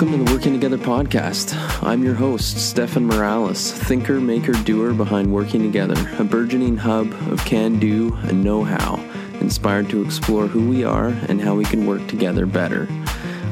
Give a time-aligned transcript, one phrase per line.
[0.00, 1.54] Welcome to the Working Together podcast.
[1.82, 7.44] I'm your host, Stefan Morales, thinker, maker, doer behind Working Together, a burgeoning hub of
[7.44, 8.94] can do and know how,
[9.42, 12.88] inspired to explore who we are and how we can work together better.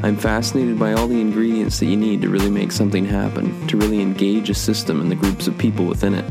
[0.03, 3.77] I'm fascinated by all the ingredients that you need to really make something happen, to
[3.77, 6.25] really engage a system and the groups of people within it.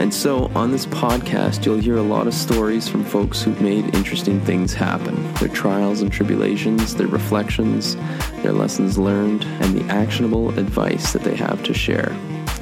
[0.00, 3.94] And so, on this podcast, you'll hear a lot of stories from folks who've made
[3.94, 7.96] interesting things happen their trials and tribulations, their reflections,
[8.42, 12.16] their lessons learned, and the actionable advice that they have to share.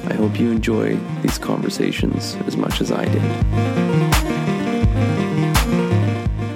[0.09, 3.23] I hope you enjoy these conversations as much as I did.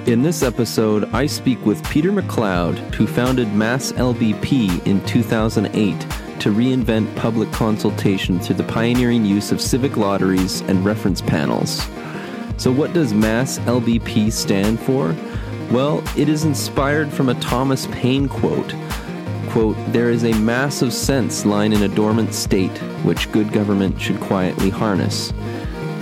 [0.06, 6.52] In this episode, I speak with Peter MacLeod, who founded Mass LBP in 2008 to
[6.52, 11.86] reinvent public consultation through the pioneering use of civic lotteries and reference panels.
[12.56, 15.14] So, what does Mass LBP stand for?
[15.70, 18.74] Well, it is inspired from a Thomas Paine quote.
[19.48, 24.00] Quote, there is a mass of sense lying in a dormant state, which good government
[24.00, 25.32] should quietly harness.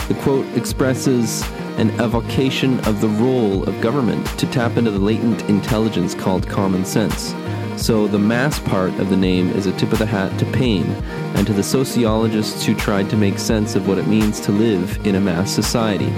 [0.09, 1.43] The quote expresses
[1.79, 6.85] an evocation of the role of government to tap into the latent intelligence called common
[6.85, 7.33] sense.
[7.77, 10.91] So the mass part of the name is a tip of the hat to Paine
[11.35, 15.05] and to the sociologists who tried to make sense of what it means to live
[15.07, 16.11] in a mass society.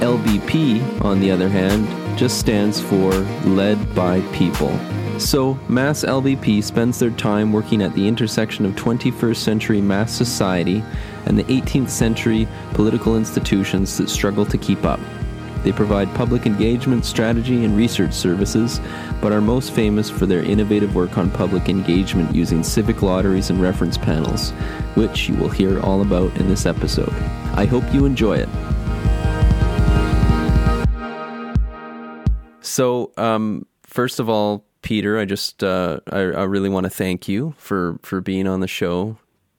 [0.00, 1.86] LBP, on the other hand,
[2.18, 3.10] just stands for
[3.44, 4.78] Led by People.
[5.18, 10.82] So, Mass LBP spends their time working at the intersection of 21st century mass society
[11.26, 14.98] and the 18th century political institutions that struggle to keep up.
[15.64, 18.82] They provide public engagement strategy and research services,
[19.22, 23.60] but are most famous for their innovative work on public engagement using civic lotteries and
[23.60, 24.50] reference panels,
[24.94, 27.12] which you will hear all about in this episode.
[27.54, 28.48] I hope you enjoy it.
[32.60, 37.26] So, um, first of all, Peter, I just uh, I, I really want to thank
[37.26, 39.16] you for for being on the show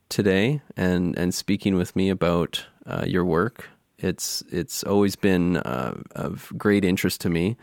[0.09, 3.69] today and and speaking with me about uh, your work
[3.99, 7.57] it's it's always been uh, of great interest to me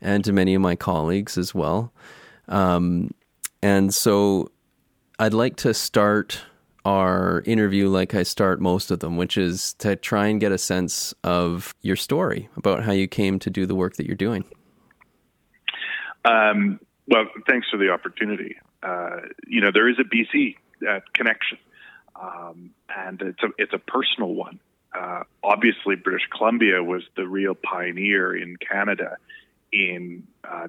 [0.00, 1.92] and to many of my colleagues as well.
[2.48, 3.12] Um,
[3.62, 4.50] and so
[5.18, 6.42] I'd like to start
[6.84, 10.58] our interview like I start most of them, which is to try and get a
[10.58, 14.44] sense of your story about how you came to do the work that you're doing.
[16.24, 18.56] Um, well, thanks for the opportunity.
[18.82, 20.56] Uh, you know, there is a BC
[20.88, 21.58] uh, connection,
[22.20, 24.58] um, and it's a it's a personal one
[24.94, 29.16] uh, obviously British Columbia was the real pioneer in Canada
[29.72, 30.68] in uh,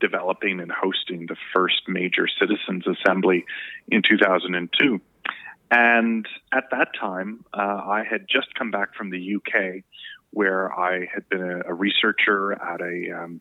[0.00, 3.44] developing and hosting the first major citizens assembly
[3.88, 5.00] in 2002.
[5.70, 9.82] And at that time, uh, I had just come back from the UK,
[10.30, 13.40] where I had been a, a researcher at a, um,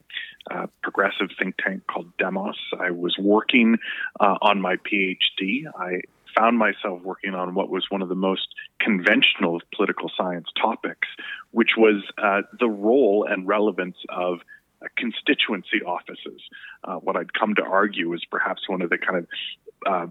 [0.82, 2.58] progressive think tank called Demos.
[2.80, 3.78] I was working
[4.20, 5.64] uh, on my PhD.
[5.78, 6.02] I
[6.36, 8.48] found myself working on what was one of the most
[8.80, 11.08] conventional political science topics,
[11.52, 14.40] which was uh, the role and relevance of
[14.82, 16.42] uh, constituency offices.
[16.84, 19.28] Uh, what I'd come to argue is perhaps one of the kind of
[19.86, 20.08] uh,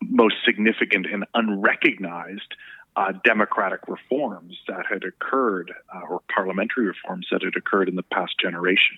[0.00, 2.54] most significant and unrecognized
[2.96, 8.02] uh, democratic reforms that had occurred, uh, or parliamentary reforms that had occurred in the
[8.02, 8.96] past generation.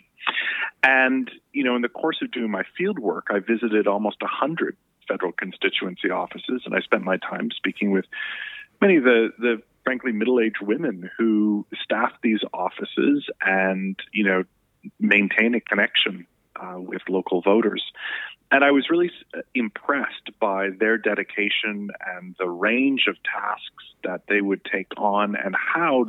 [0.83, 4.25] And, you know, in the course of doing my field work, I visited almost a
[4.25, 4.77] 100
[5.11, 8.05] federal constituency offices, and I spent my time speaking with
[8.81, 14.45] many of the, the frankly middle-aged women who staff these offices and you know
[14.99, 16.27] maintain a connection
[16.57, 17.83] uh, with local voters.
[18.53, 19.13] And I was really
[19.55, 25.55] impressed by their dedication and the range of tasks that they would take on and
[25.55, 26.07] how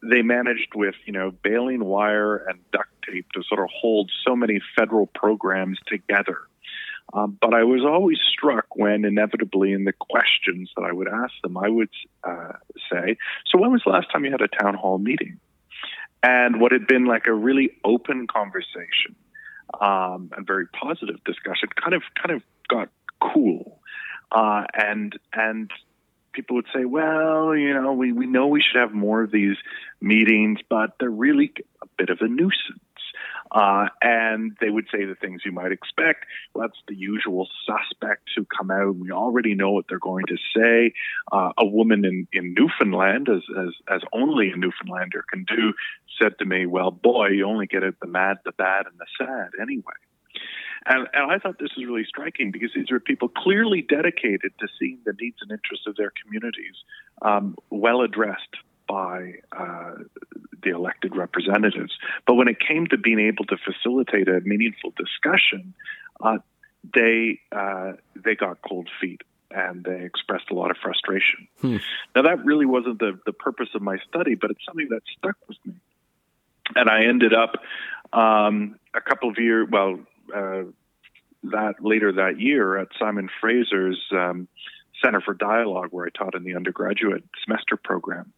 [0.00, 4.36] they managed with, you know, baling wire and duct tape to sort of hold so
[4.36, 6.42] many federal programs together
[7.12, 11.32] um, but I was always struck when, inevitably, in the questions that I would ask
[11.42, 11.90] them, I would
[12.24, 12.52] uh,
[12.90, 15.38] say, So, when was the last time you had a town hall meeting?
[16.22, 19.16] And what had been like a really open conversation
[19.80, 22.88] um, and very positive discussion kind of kind of got
[23.20, 23.80] cool.
[24.30, 25.70] Uh, and and
[26.32, 29.56] people would say, well, you know, we, we know we should have more of these
[30.00, 31.52] meetings, but they're really
[31.82, 32.80] a bit of a nuisance.
[33.50, 36.24] Uh, and they would say the things you might expect.
[36.54, 38.96] Well, that's the usual suspects who come out.
[38.96, 40.94] We already know what they're going to say.
[41.30, 45.74] Uh, a woman in, in Newfoundland, as, as, as only a Newfoundlander can do,
[46.20, 49.06] said to me, well, boy, you only get it the mad, the bad, and the
[49.18, 49.82] sad anyway.
[50.86, 54.68] And, and I thought this was really striking because these are people clearly dedicated to
[54.78, 56.74] seeing the needs and interests of their communities
[57.20, 58.56] um, well addressed
[58.92, 59.94] by uh,
[60.62, 61.92] the elected representatives.
[62.26, 65.72] But when it came to being able to facilitate a meaningful discussion,
[66.22, 66.38] uh,
[66.94, 67.92] they uh,
[68.22, 71.48] they got cold feet and they expressed a lot of frustration.
[71.62, 71.76] Hmm.
[72.14, 75.36] Now that really wasn't the the purpose of my study, but it's something that stuck
[75.48, 75.74] with me.
[76.76, 77.52] And I ended up
[78.12, 80.00] um, a couple of years, well,
[80.34, 80.64] uh,
[81.44, 84.48] that later that year at Simon Fraser's um,
[85.02, 88.32] Center for Dialogue, where I taught in the undergraduate semester program.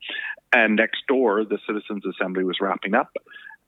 [0.55, 3.11] And next door, the Citizens Assembly was wrapping up,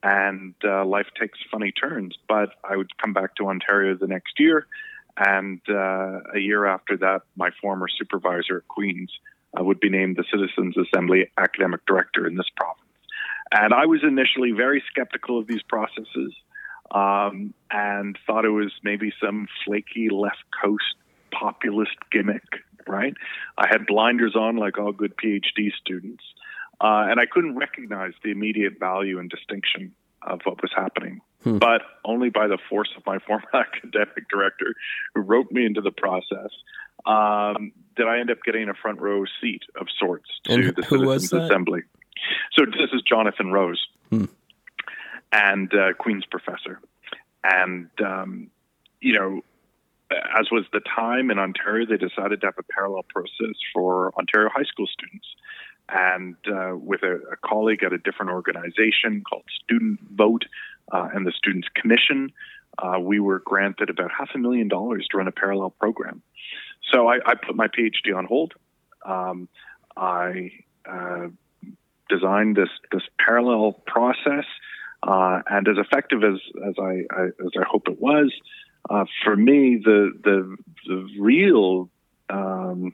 [0.05, 2.15] and uh, life takes funny turns.
[2.29, 4.69] But I would come back to Ontario the next year,
[5.17, 9.11] and uh, a year after that, my former supervisor at Queen's
[9.59, 12.83] uh, would be named the Citizens Assembly academic director in this province.
[13.53, 16.35] And I was initially very skeptical of these processes
[16.93, 20.95] um, and thought it was maybe some flaky left coast
[21.33, 22.45] populist gimmick,
[22.87, 23.15] right?
[23.59, 26.23] I had blinders on like all good PhD students.
[26.81, 29.93] Uh, and I couldn't recognize the immediate value and distinction
[30.23, 31.21] of what was happening.
[31.43, 31.59] Hmm.
[31.59, 34.75] But only by the force of my former academic director,
[35.15, 36.51] who wrote me into the process,
[37.07, 40.83] um, did I end up getting a front row seat of sorts to and the
[40.83, 41.83] Citizens Assembly.
[42.53, 43.87] So this is Jonathan Rose.
[44.11, 44.25] Hmm
[45.33, 46.81] and uh, Queen's professor.
[47.45, 48.51] And, um,
[49.01, 49.43] you know,
[50.11, 54.49] as was the time in Ontario, they decided to have a parallel process for Ontario
[54.55, 55.27] high school students.
[55.89, 60.45] And uh, with a, a, colleague at a different organization called Student Vote
[60.91, 62.33] uh, and the Students Commission,
[62.79, 66.23] uh, we were granted about half a million dollars to run a parallel program.
[66.93, 68.55] So I, I put my PhD on hold.
[69.05, 69.49] Um,
[69.97, 70.51] I
[70.89, 71.29] uh,
[72.09, 74.45] designed this this parallel process
[75.03, 78.33] uh, and as effective as as I, I, as I hope it was,
[78.91, 80.57] uh, for me the the
[80.87, 81.89] the real
[82.29, 82.93] um,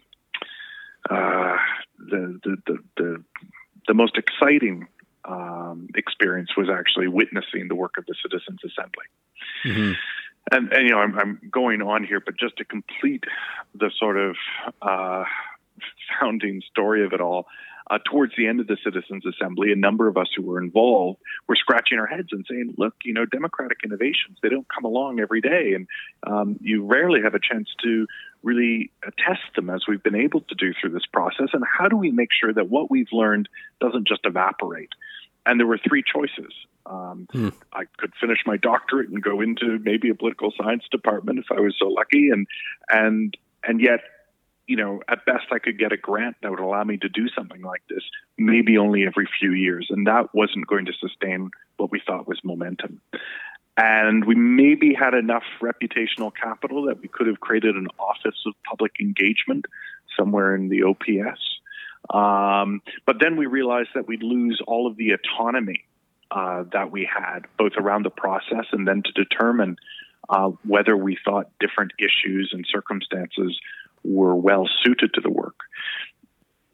[1.11, 1.57] uh,
[1.99, 3.25] the, the, the
[3.89, 4.87] the most exciting
[5.25, 9.05] um, experience was actually witnessing the work of the Citizens Assembly.
[9.65, 9.93] Mm-hmm.
[10.51, 13.25] And, and you know I'm, I'm going on here, but just to complete
[13.75, 14.37] the sort of
[14.81, 15.25] uh,
[16.21, 17.47] founding story of it all,
[17.93, 21.21] uh, towards the end of the Citizens Assembly, a number of us who were involved
[21.47, 25.21] were scratching our heads and saying, look, you know, democratic innovations, they don't come along
[25.21, 25.75] every day.
[25.75, 25.87] And
[26.27, 28.07] um, you rarely have a chance to
[28.43, 31.49] really test them as we've been able to do through this process.
[31.53, 34.91] And how do we make sure that what we've learned doesn't just evaporate?
[35.45, 36.55] And there were three choices.
[36.87, 37.51] Um, hmm.
[37.75, 41.61] I could finish my doctorate and go into maybe a political science department if I
[41.61, 42.47] was so lucky, and
[42.89, 44.01] and and yet
[44.67, 47.29] you know, at best I could get a grant that would allow me to do
[47.37, 48.03] something like this,
[48.39, 49.89] maybe only every few years.
[49.91, 53.01] And that wasn't going to sustain what we thought was momentum.
[53.77, 58.55] And we maybe had enough reputational capital that we could have created an office of
[58.69, 59.65] public engagement
[60.17, 61.41] somewhere in the OPS.
[62.11, 65.85] Um, but then we realized that we'd lose all of the autonomy
[66.31, 69.77] uh, that we had, both around the process and then to determine
[70.29, 73.59] uh, whether we thought different issues and circumstances
[74.05, 75.57] were well suited to the work.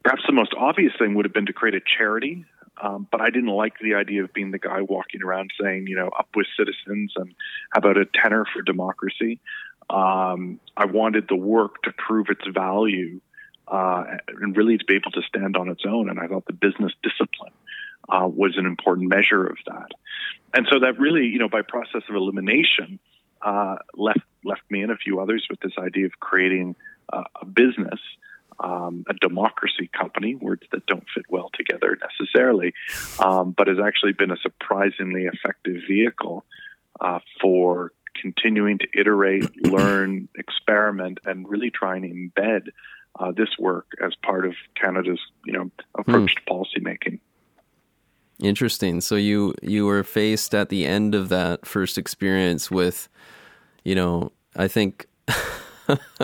[0.03, 2.45] Perhaps the most obvious thing would have been to create a charity,
[2.81, 5.95] um, but I didn't like the idea of being the guy walking around saying, you
[5.95, 7.35] know, up with citizens and
[7.71, 9.39] how about a tenor for democracy.
[9.89, 13.19] Um, I wanted the work to prove its value
[13.67, 16.09] uh, and really to be able to stand on its own.
[16.09, 17.53] And I thought the business discipline
[18.07, 19.89] uh, was an important measure of that.
[20.53, 22.99] And so that really, you know, by process of elimination,
[23.41, 26.75] uh, left left me and a few others with this idea of creating
[27.11, 27.99] uh, a business,
[28.59, 32.73] um, a democracy company, words that don't fit well together necessarily,
[33.19, 36.45] um, but has actually been a surprisingly effective vehicle
[36.99, 42.67] uh, for continuing to iterate, learn, experiment, and really try and embed
[43.19, 46.45] uh, this work as part of Canada's, you know, approach hmm.
[46.45, 47.19] to policymaking.
[48.41, 49.01] Interesting.
[49.01, 53.09] So you you were faced at the end of that first experience with,
[53.83, 55.07] you know, I think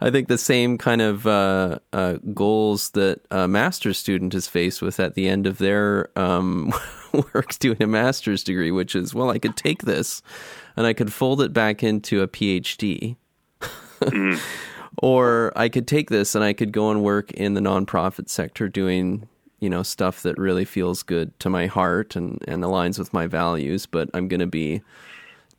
[0.00, 4.82] I think the same kind of uh, uh, goals that a master's student is faced
[4.82, 6.72] with at the end of their um,
[7.12, 10.22] work doing a master's degree, which is, well, I could take this
[10.76, 13.16] and I could fold it back into a PhD.
[14.00, 14.40] mm.
[14.98, 18.68] Or I could take this and I could go and work in the nonprofit sector
[18.68, 19.26] doing,
[19.58, 23.26] you know, stuff that really feels good to my heart and, and aligns with my
[23.26, 24.82] values, but I'm going to be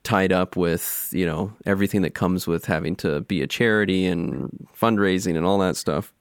[0.04, 4.68] tied up with you know everything that comes with having to be a charity and
[4.78, 6.14] fundraising and all that stuff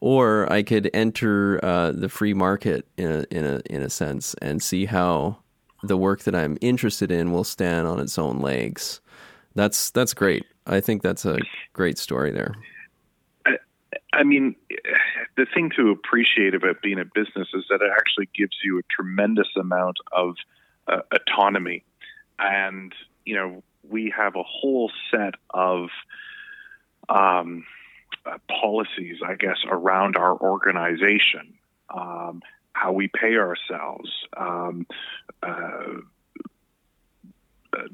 [0.00, 4.34] or I could enter uh, the free market in a, in a in a sense
[4.40, 5.38] and see how
[5.82, 9.00] the work that I'm interested in will stand on its own legs.
[9.54, 10.44] That's that's great.
[10.66, 11.38] I think that's a
[11.72, 12.54] great story there.
[13.46, 13.52] I,
[14.12, 14.54] I mean,
[15.36, 18.82] the thing to appreciate about being a business is that it actually gives you a
[18.90, 20.36] tremendous amount of
[20.86, 21.84] uh, autonomy
[22.38, 22.92] and
[23.24, 25.88] you know we have a whole set of
[27.08, 27.64] um,
[28.26, 31.54] uh, policies, I guess, around our organization,
[31.94, 32.42] um,
[32.72, 34.86] how we pay ourselves, um,
[35.42, 36.00] uh,
[37.72, 37.88] uh,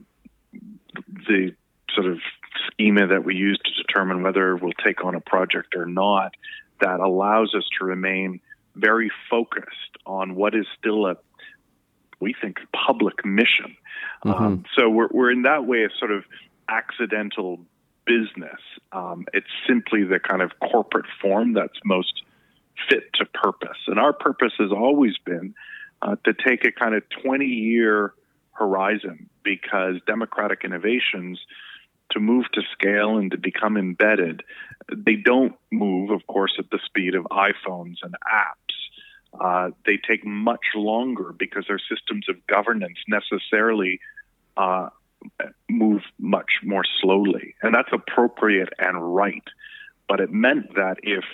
[1.29, 1.55] the
[1.95, 2.19] sort of
[2.67, 6.33] schema that we use to determine whether we'll take on a project or not,
[6.81, 8.41] that allows us to remain
[8.75, 11.17] very focused on what is still a
[12.25, 13.76] we think public mission.
[14.25, 14.45] Mm-hmm.
[14.45, 16.25] Um, so we're we're in that way a sort of
[16.69, 17.61] accidental
[18.07, 18.61] business.
[18.93, 22.23] Um, it's simply the kind of corporate form that's most
[22.88, 23.78] fit to purpose.
[23.87, 25.54] And our purpose has always been
[26.02, 28.14] uh, to take a kind of 20 year
[28.52, 31.38] horizon because democratic innovations
[32.11, 34.43] to move to scale and to become embedded,
[34.95, 38.63] they don't move, of course, at the speed of iPhones and apps.
[39.41, 44.00] Uh, they take much longer because their systems of governance necessarily
[44.57, 44.88] uh,
[45.69, 47.55] move much more slowly.
[47.62, 49.45] And that's appropriate and right.
[50.09, 51.25] But it meant that if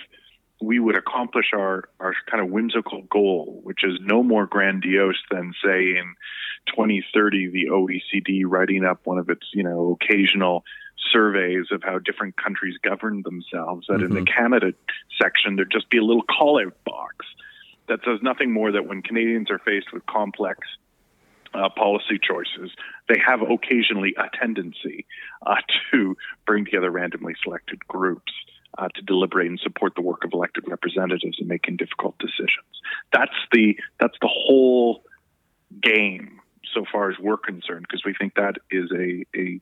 [0.61, 5.53] we would accomplish our, our kind of whimsical goal, which is no more grandiose than,
[5.63, 6.15] say, in
[6.67, 10.63] 2030, the OECD writing up one of its, you know, occasional
[11.11, 14.05] surveys of how different countries govern themselves, that mm-hmm.
[14.05, 14.39] in the mm-hmm.
[14.39, 14.73] Canada
[15.19, 17.25] section, there'd just be a little call out box
[17.91, 20.59] that says nothing more that when Canadians are faced with complex
[21.53, 22.71] uh, policy choices,
[23.09, 25.05] they have occasionally a tendency
[25.45, 25.55] uh,
[25.91, 26.15] to
[26.47, 28.31] bring together randomly selected groups.
[28.77, 32.71] Uh, to deliberate and support the work of elected representatives in making difficult decisions.
[33.11, 35.03] That's the that's the whole
[35.81, 36.39] game
[36.73, 39.59] so far as we're concerned, because we think that is a, a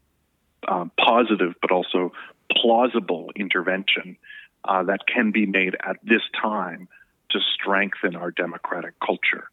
[0.71, 2.11] um, positive but also
[2.51, 4.15] plausible intervention
[4.63, 6.87] uh, that can be made at this time
[7.31, 9.49] to strengthen our democratic culture.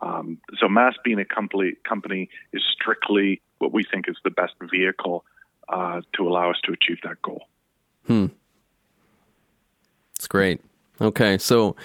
[0.00, 4.54] Um, so, Mass being a company, company is strictly what we think is the best
[4.70, 5.24] vehicle
[5.68, 7.48] uh, to allow us to achieve that goal.
[8.06, 8.26] Hmm.
[10.14, 10.60] That's great.
[11.00, 11.76] Okay, so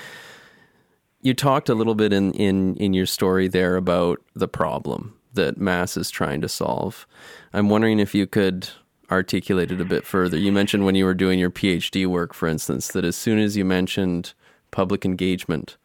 [1.21, 5.57] you talked a little bit in, in, in your story there about the problem that
[5.57, 7.07] Mass is trying to solve.
[7.53, 8.69] I'm wondering if you could
[9.12, 10.38] articulate it a bit further.
[10.38, 13.55] You mentioned when you were doing your PhD work, for instance, that as soon as
[13.55, 14.33] you mentioned
[14.74, 15.77] public engagement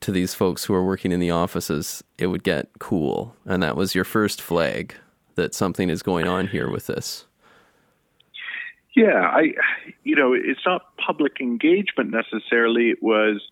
[0.00, 3.36] to these folks who are working in the offices, it would get cool.
[3.44, 4.94] And that was your first flag
[5.34, 7.26] that something is going on here with this.
[8.94, 9.54] Yeah, I,
[10.04, 12.90] you know, it's not public engagement necessarily.
[12.90, 13.42] It was,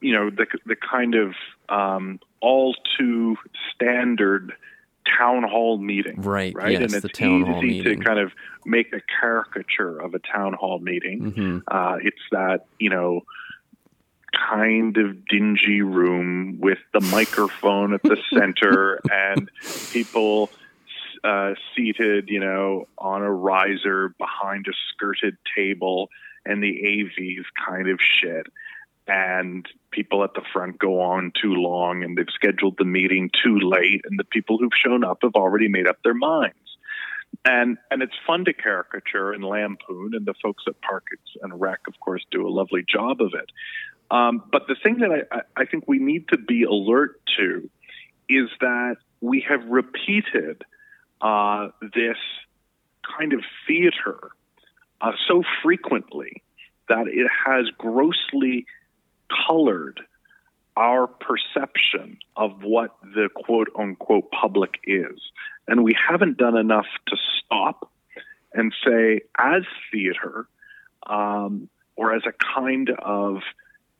[0.00, 1.34] you know, the the kind of
[1.68, 3.36] um, all too
[3.74, 4.54] standard
[5.18, 6.22] town hall meeting.
[6.22, 6.54] Right.
[6.54, 6.72] Right.
[6.72, 8.32] Yes, and it's easy to kind of
[8.64, 11.32] make a caricature of a town hall meeting.
[11.32, 11.58] Mm-hmm.
[11.68, 13.22] Uh, it's that, you know,
[14.34, 19.50] kind of dingy room with the microphone at the center and
[19.92, 20.50] people
[21.22, 26.10] uh, seated, you know, on a riser behind a skirted table
[26.44, 26.82] and the
[27.18, 28.46] AVs kind of shit
[29.06, 33.58] and people at the front go on too long and they've scheduled the meeting too
[33.58, 36.56] late and the people who've shown up have already made up their minds.
[37.44, 41.80] And and it's fun to caricature and lampoon and the folks at Parks and Rec
[41.88, 43.50] of course do a lovely job of it.
[44.10, 47.68] Um, but the thing that I, I think we need to be alert to
[48.28, 50.62] is that we have repeated
[51.20, 52.18] uh, this
[53.18, 54.30] kind of theater
[55.00, 56.42] uh, so frequently
[56.88, 58.66] that it has grossly
[59.46, 60.00] colored
[60.76, 65.20] our perception of what the quote unquote public is.
[65.68, 67.90] And we haven't done enough to stop
[68.52, 70.46] and say, as theater,
[71.06, 73.42] um, or as a kind of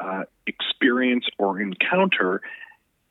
[0.00, 2.42] uh, experience or encounter,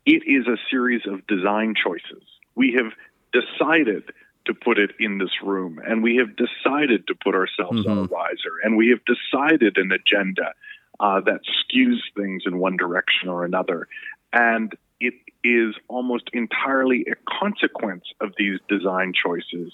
[0.05, 2.23] it is a series of design choices.
[2.55, 2.91] We have
[3.31, 4.11] decided
[4.45, 7.91] to put it in this room, and we have decided to put ourselves mm-hmm.
[7.91, 10.53] on a riser, and we have decided an agenda
[10.99, 13.87] uh, that skews things in one direction or another.
[14.31, 19.73] And it is almost entirely a consequence of these design choices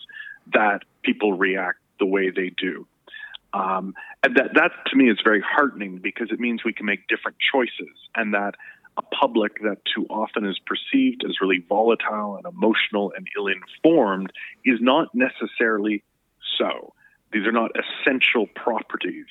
[0.54, 2.88] that people react the way they do.
[3.54, 7.08] Um, and that, that to me is very heartening because it means we can make
[7.08, 8.56] different choices and that
[8.98, 14.32] a public that too often is perceived as really volatile and emotional and ill informed
[14.66, 16.04] is not necessarily
[16.58, 16.94] so.
[17.32, 19.28] These are not essential properties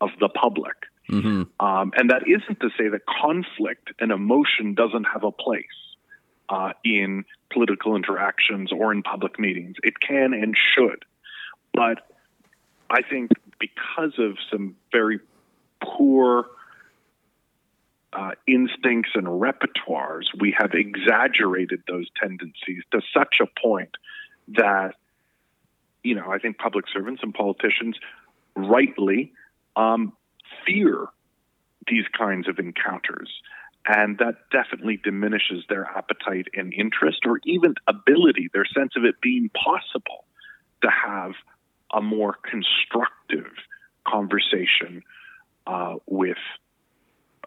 [0.00, 0.74] of the public.
[1.10, 1.64] Mm-hmm.
[1.64, 5.64] Um, and that isn't to say that conflict and emotion doesn't have a place
[6.48, 9.76] uh, in political interactions or in public meetings.
[9.82, 11.04] It can and should.
[11.72, 12.08] But
[12.90, 15.20] I think because of some very
[15.82, 16.46] poor
[18.12, 23.96] uh, instincts and repertoires, we have exaggerated those tendencies to such a point
[24.48, 24.94] that,
[26.02, 27.96] you know, I think public servants and politicians
[28.54, 29.32] rightly
[29.74, 30.12] um,
[30.66, 31.06] fear
[31.86, 33.30] these kinds of encounters.
[33.86, 39.20] And that definitely diminishes their appetite and interest, or even ability, their sense of it
[39.20, 40.24] being possible
[40.82, 41.32] to have
[41.92, 43.52] a more constructive
[44.06, 45.02] conversation
[45.68, 46.36] uh, with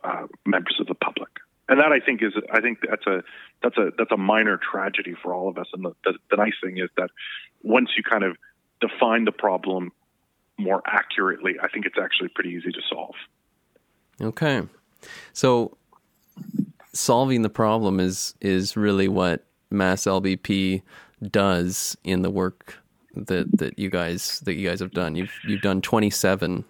[0.03, 1.29] uh, members of the public.
[1.67, 3.21] And that I think is I think that's a
[3.61, 5.67] that's a that's a minor tragedy for all of us.
[5.73, 7.09] And the, the, the nice thing is that
[7.61, 8.37] once you kind of
[8.81, 9.91] define the problem
[10.59, 13.15] more accurately, I think it's actually pretty easy to solve.
[14.21, 14.63] Okay,
[15.33, 15.77] so
[16.93, 20.81] solving the problem is is really what Mass LBP
[21.31, 22.77] does in the work
[23.15, 25.15] that that you guys that you guys have done.
[25.15, 26.65] You've you've done twenty seven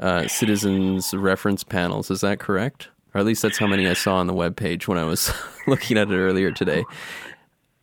[0.00, 2.10] uh, citizens reference panels.
[2.10, 2.88] Is that correct?
[3.14, 5.32] Or at least that's how many I saw on the web page when I was
[5.66, 6.84] looking at it earlier today.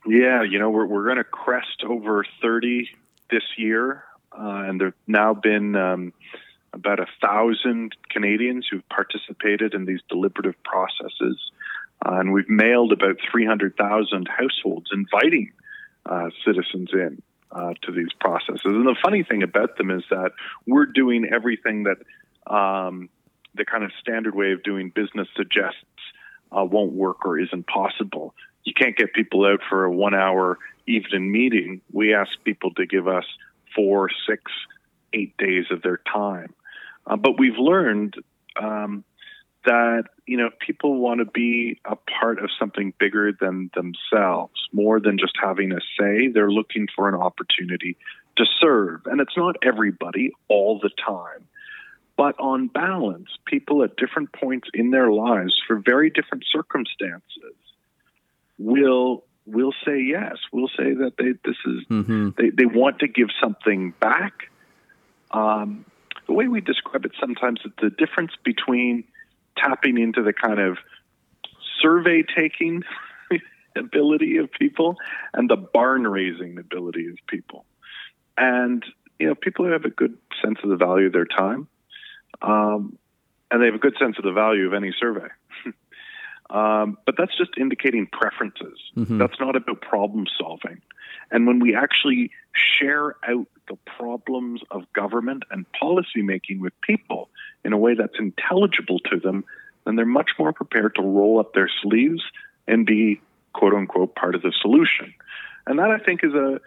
[0.07, 2.89] Yeah, you know we're we're going to crest over thirty
[3.31, 4.03] this year,
[4.37, 6.13] uh, and there've now been um,
[6.73, 11.39] about a thousand Canadians who've participated in these deliberative processes,
[12.05, 15.51] uh, and we've mailed about three hundred thousand households inviting
[16.05, 18.61] uh, citizens in uh, to these processes.
[18.65, 20.31] And the funny thing about them is that
[20.67, 21.97] we're doing everything that
[22.53, 23.09] um,
[23.55, 25.79] the kind of standard way of doing business suggests
[26.51, 28.33] uh, won't work or isn't possible.
[28.65, 31.81] You can't get people out for a one hour evening meeting.
[31.91, 33.25] We ask people to give us
[33.75, 34.51] four, six,
[35.13, 36.53] eight days of their time.
[37.05, 38.15] Uh, but we've learned
[38.59, 39.03] um,
[39.65, 44.99] that you know people want to be a part of something bigger than themselves, more
[44.99, 46.27] than just having a say.
[46.27, 47.97] They're looking for an opportunity
[48.37, 51.47] to serve, and it's not everybody all the time.
[52.17, 57.55] But on balance, people at different points in their lives, for very different circumstances,
[58.57, 60.37] will will say yes.
[60.51, 62.29] We'll say that they this is mm-hmm.
[62.37, 64.33] they, they want to give something back.
[65.31, 65.85] Um,
[66.27, 69.03] the way we describe it sometimes is the difference between
[69.57, 70.77] tapping into the kind of
[71.81, 72.83] survey taking
[73.75, 74.95] ability of people
[75.33, 77.65] and the barn raising ability of people.
[78.37, 78.83] And,
[79.19, 81.67] you know, people who have a good sense of the value of their time,
[82.41, 82.97] um,
[83.51, 85.27] and they have a good sense of the value of any survey.
[86.49, 88.79] Um, but that's just indicating preferences.
[88.95, 89.17] Mm-hmm.
[89.17, 90.81] That's not about problem solving.
[91.31, 97.29] And when we actually share out the problems of government and policy making with people
[97.63, 99.43] in a way that's intelligible to them,
[99.85, 102.21] then they're much more prepared to roll up their sleeves
[102.67, 103.21] and be
[103.53, 105.13] quote unquote part of the solution.
[105.65, 106.59] And that I think is a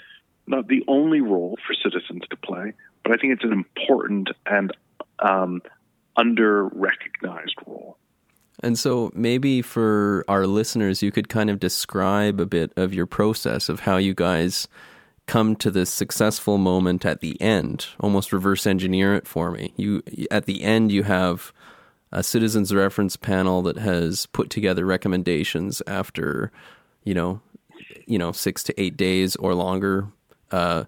[0.49, 2.73] not the only role for citizens to play,
[3.05, 4.73] but I think it's an important and
[5.19, 5.63] um,
[6.17, 7.99] under recognized role.
[8.61, 13.07] And so maybe for our listeners, you could kind of describe a bit of your
[13.07, 14.67] process of how you guys
[15.27, 19.73] come to this successful moment at the end, almost reverse engineer it for me.
[19.77, 21.53] You at the end you have
[22.11, 26.51] a citizens reference panel that has put together recommendations after,
[27.05, 27.41] you know,
[28.07, 30.09] you know, 6 to 8 days or longer
[30.51, 30.85] uh,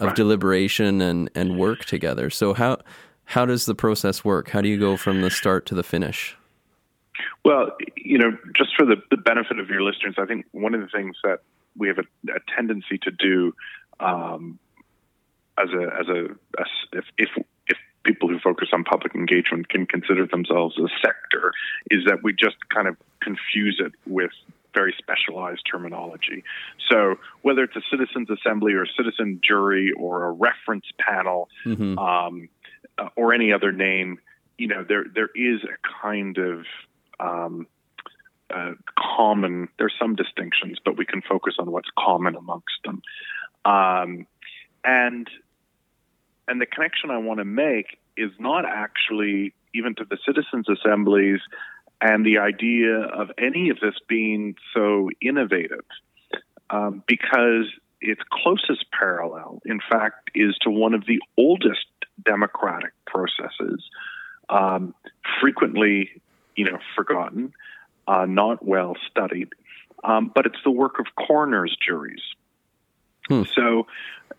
[0.00, 0.16] of right.
[0.16, 2.30] deliberation and and work together.
[2.30, 2.78] So how
[3.26, 4.48] how does the process work?
[4.48, 6.36] How do you go from the start to the finish?
[7.44, 10.80] Well, you know, just for the, the benefit of your listeners, I think one of
[10.80, 11.40] the things that
[11.76, 13.54] we have a, a tendency to do
[13.98, 14.58] um,
[15.58, 16.24] as a as a
[16.60, 17.28] as if, if
[17.66, 21.52] if people who focus on public engagement can consider themselves a sector,
[21.90, 24.30] is that we just kind of confuse it with
[24.74, 26.44] very specialized terminology.
[26.90, 31.98] So whether it's a citizens assembly or a citizen jury or a reference panel mm-hmm.
[31.98, 32.48] um,
[33.16, 34.18] or any other name,
[34.58, 36.64] you know there there is a kind of
[37.20, 37.66] um,
[38.54, 38.72] uh,
[39.16, 39.68] common.
[39.78, 43.02] There's some distinctions, but we can focus on what's common amongst them.
[43.64, 44.26] Um,
[44.84, 45.28] and
[46.48, 51.40] and the connection I want to make is not actually even to the citizens' assemblies
[52.00, 55.84] and the idea of any of this being so innovative,
[56.68, 57.66] um, because
[58.00, 61.86] its closest parallel, in fact, is to one of the oldest
[62.22, 63.82] democratic processes,
[64.48, 64.94] um,
[65.40, 66.10] frequently,
[66.56, 67.52] you know, forgotten,
[68.06, 69.48] uh, not well studied,
[70.04, 72.22] um, but it's the work of coroner's juries.
[73.28, 73.42] Hmm.
[73.54, 73.86] So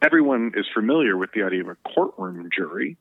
[0.02, 2.97] everyone is familiar with the idea of a courtroom jury,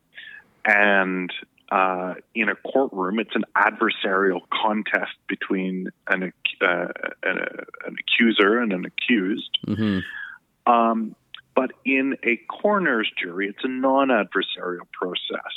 [0.65, 1.33] and
[1.71, 6.87] uh, in a courtroom, it's an adversarial contest between an, uh,
[7.23, 7.39] an,
[7.87, 9.59] an accuser and an accused.
[9.67, 10.71] Mm-hmm.
[10.71, 11.17] Um,
[11.55, 15.53] but in a coroner's jury, it's a non adversarial process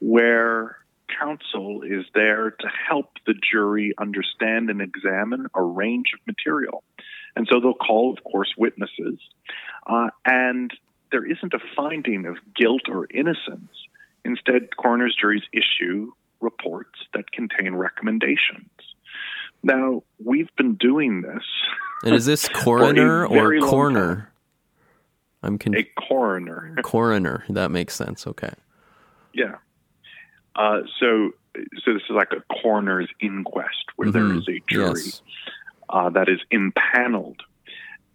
[0.00, 0.78] where
[1.18, 6.82] counsel is there to help the jury understand and examine a range of material.
[7.36, 9.18] And so they'll call, of course, witnesses.
[9.86, 10.72] Uh, and
[11.10, 13.70] there isn't a finding of guilt or innocence.
[14.24, 18.70] Instead, coroner's juries issue reports that contain recommendations.
[19.62, 21.44] Now, we've been doing this.
[22.04, 24.32] And is this coroner or coroner?
[25.42, 26.76] I'm con- a coroner.
[26.82, 27.44] coroner.
[27.48, 28.26] That makes sense.
[28.26, 28.52] Okay.
[29.34, 29.56] Yeah.
[30.54, 31.30] Uh, so,
[31.84, 34.28] so this is like a coroner's inquest where mm-hmm.
[34.28, 35.22] there is a jury yes.
[35.88, 37.42] uh, that is impaneled,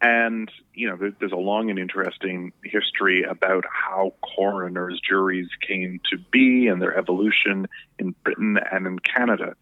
[0.01, 6.17] and you know, there's a long and interesting history about how coroners' juries came to
[6.31, 9.55] be and their evolution in Britain and in Canada.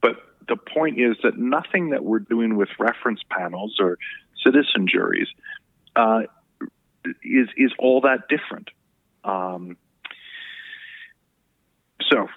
[0.00, 0.16] But
[0.46, 3.98] the point is that nothing that we're doing with reference panels or
[4.44, 5.28] citizen juries
[5.96, 6.22] uh,
[7.24, 8.68] is is all that different.
[9.24, 9.76] Um,
[12.12, 12.28] so,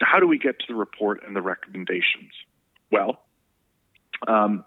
[0.00, 2.32] how do we get to the report and the recommendations?
[2.90, 3.20] Well,
[4.26, 4.64] um,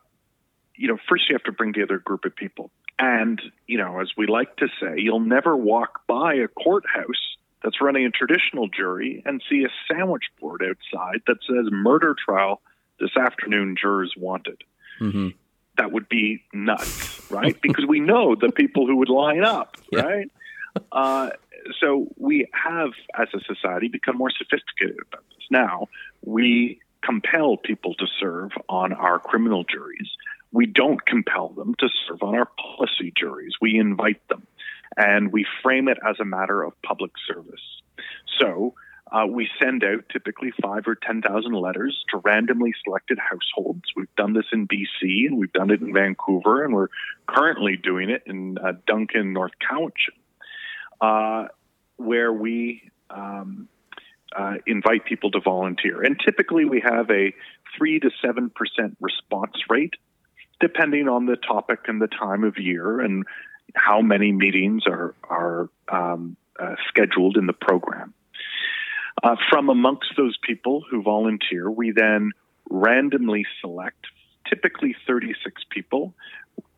[0.76, 2.72] you know, first you have to bring together a group of people.
[3.00, 7.82] And, you know, as we like to say, you'll never walk by a courthouse that's
[7.82, 12.62] running a traditional jury and see a sandwich board outside that says murder trial
[13.00, 14.64] this afternoon, jurors wanted.
[15.00, 15.30] Mm-hmm.
[15.78, 17.60] That would be nuts, right?
[17.62, 20.02] because we know the people who would line up, yeah.
[20.02, 20.32] right?
[20.92, 21.30] Uh,
[21.80, 25.46] so we have, as a society, become more sophisticated about this.
[25.50, 25.88] Now,
[26.24, 30.10] we compel people to serve on our criminal juries
[30.52, 33.54] we don't compel them to serve on our policy juries.
[33.62, 34.48] We invite them
[34.96, 37.62] and we frame it as a matter of public service.
[38.40, 38.74] So
[39.12, 43.84] uh, we send out typically five or 10,000 letters to randomly selected households.
[43.96, 46.90] We've done this in BC and we've done it in Vancouver and we're
[47.28, 50.18] currently doing it in uh, Duncan, North Cowichan,
[51.02, 51.48] uh,
[51.98, 53.68] where we um,
[54.36, 56.04] uh, invite people to volunteer.
[56.04, 57.34] And typically we have a
[57.78, 58.52] 3 to 7%
[59.00, 59.94] response rate
[60.60, 63.26] depending on the topic and the time of year and
[63.76, 68.14] how many meetings are are um, uh, scheduled in the program.
[69.24, 72.32] Uh, from amongst those people who volunteer, we then
[72.70, 74.06] randomly select
[74.50, 76.14] typically 36 people.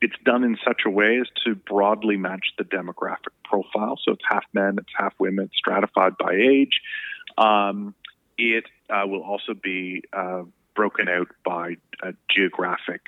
[0.02, 3.98] It's done in such a way as to broadly match the demographic profile.
[4.04, 6.82] So it's half men, it's half women, it's stratified by age.
[7.38, 7.96] Um,
[8.38, 10.44] it uh, will also be uh,
[10.76, 11.76] broken out by
[12.34, 13.02] geographic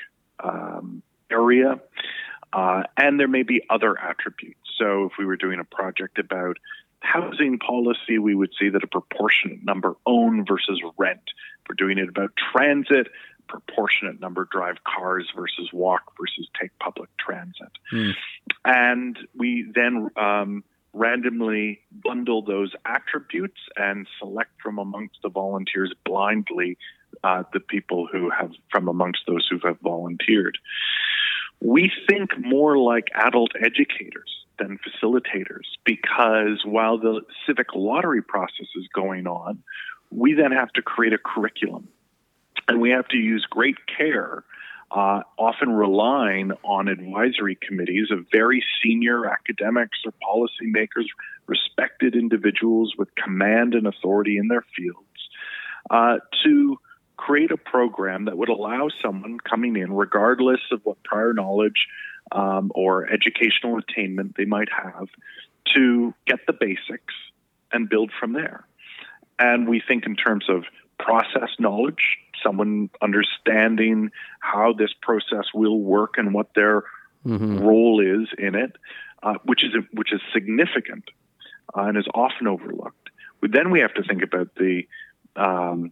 [0.43, 1.79] um, area.
[2.53, 4.59] Uh, and there may be other attributes.
[4.77, 6.57] So, if we were doing a project about
[6.99, 11.21] housing policy, we would see that a proportionate number own versus rent.
[11.61, 13.07] If we're doing it about transit,
[13.51, 17.71] proportionate number drive cars versus walk versus take public transit.
[17.93, 18.13] Mm.
[18.63, 26.77] And we then um, randomly bundle those attributes and select from amongst the volunteers blindly
[27.25, 30.57] uh, the people who have, from amongst those who have volunteered.
[31.59, 38.87] We think more like adult educators than facilitators because while the civic lottery process is
[38.95, 39.61] going on,
[40.09, 41.87] we then have to create a curriculum.
[42.71, 44.43] And we have to use great care,
[44.91, 51.05] uh, often relying on advisory committees of very senior academics or policymakers,
[51.47, 55.29] respected individuals with command and authority in their fields,
[55.89, 56.77] uh, to
[57.17, 61.87] create a program that would allow someone coming in, regardless of what prior knowledge
[62.31, 65.07] um, or educational attainment they might have,
[65.73, 67.13] to get the basics
[67.71, 68.65] and build from there.
[69.37, 70.63] And we think in terms of
[70.99, 76.83] process knowledge, someone understanding how this process will work and what their
[77.25, 77.59] mm-hmm.
[77.59, 78.75] role is in it,
[79.23, 81.05] uh, which is which is significant
[81.75, 83.09] uh, and is often overlooked.
[83.41, 84.83] Then we have to think about the
[85.35, 85.91] um,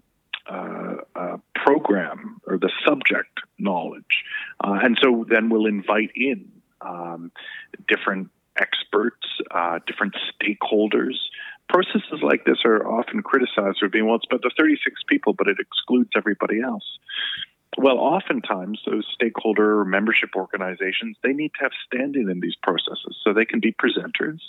[0.50, 4.24] uh, uh, program or the subject knowledge.
[4.64, 7.32] Uh, and so then we'll invite in um,
[7.88, 11.16] different experts, uh, different stakeholders.
[11.70, 15.48] Processes like this are often criticized for being, well, it's about the 36 people, but
[15.48, 16.98] it excludes everybody else.
[17.78, 23.32] Well, oftentimes those stakeholder membership organizations they need to have standing in these processes, so
[23.32, 24.40] they can be presenters,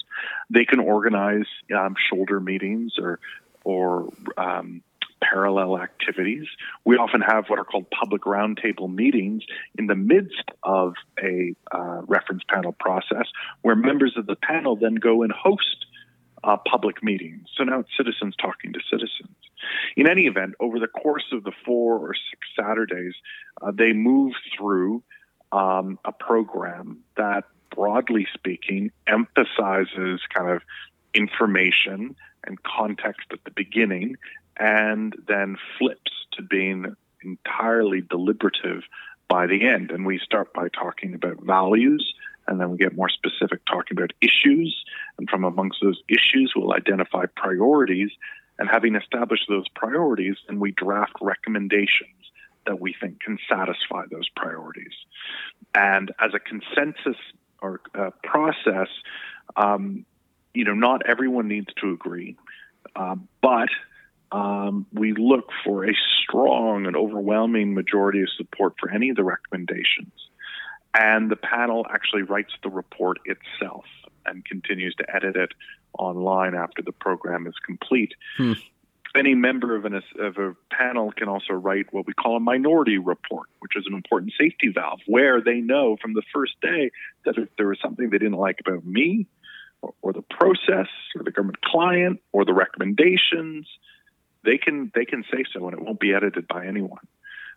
[0.48, 1.44] they can organize
[1.76, 3.20] um, shoulder meetings or
[3.62, 4.82] or um,
[5.22, 6.46] parallel activities.
[6.84, 9.42] We often have what are called public roundtable meetings
[9.78, 13.26] in the midst of a uh, reference panel process
[13.62, 15.86] where members of the panel then go and host
[16.50, 17.48] uh, public meetings.
[17.56, 19.36] So now it's citizens talking to citizens.
[19.96, 23.14] In any event, over the course of the four or six Saturdays,
[23.62, 25.02] uh, they move through
[25.52, 30.62] um, a program that, broadly speaking, emphasizes kind of
[31.14, 34.16] information and context at the beginning
[34.58, 38.82] and then flips to being entirely deliberative
[39.28, 39.90] by the end.
[39.90, 42.14] And we start by talking about values,
[42.50, 44.84] and then we get more specific talking about issues.
[45.16, 48.10] And from amongst those issues, we'll identify priorities.
[48.58, 52.10] And having established those priorities, then we draft recommendations
[52.66, 54.92] that we think can satisfy those priorities.
[55.74, 57.16] And as a consensus
[57.62, 58.88] or uh, process,
[59.56, 60.04] um,
[60.52, 62.36] you know, not everyone needs to agree,
[62.96, 63.68] uh, but
[64.32, 69.24] um, we look for a strong and overwhelming majority of support for any of the
[69.24, 70.12] recommendations.
[70.94, 73.84] And the panel actually writes the report itself
[74.26, 75.50] and continues to edit it
[75.98, 78.12] online after the program is complete.
[78.36, 78.52] Hmm.
[79.16, 82.96] Any member of, an, of a panel can also write what we call a minority
[82.96, 86.92] report, which is an important safety valve, where they know from the first day
[87.24, 89.26] that if there was something they didn't like about me,
[89.82, 93.66] or, or the process, or the government client, or the recommendations,
[94.44, 97.06] they can they can say so, and it won't be edited by anyone.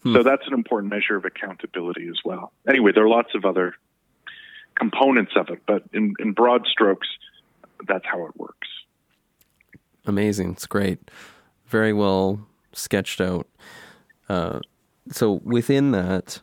[0.04, 0.14] Hmm.
[0.14, 2.52] So that's an important measure of accountability as well.
[2.68, 3.76] Anyway, there are lots of other
[4.76, 7.08] components of it, but in, in broad strokes,
[7.88, 8.68] that's how it works.
[10.06, 10.52] Amazing.
[10.52, 11.00] It's great.
[11.68, 13.48] Very well sketched out.
[14.28, 14.60] Uh,
[15.12, 16.42] so within that,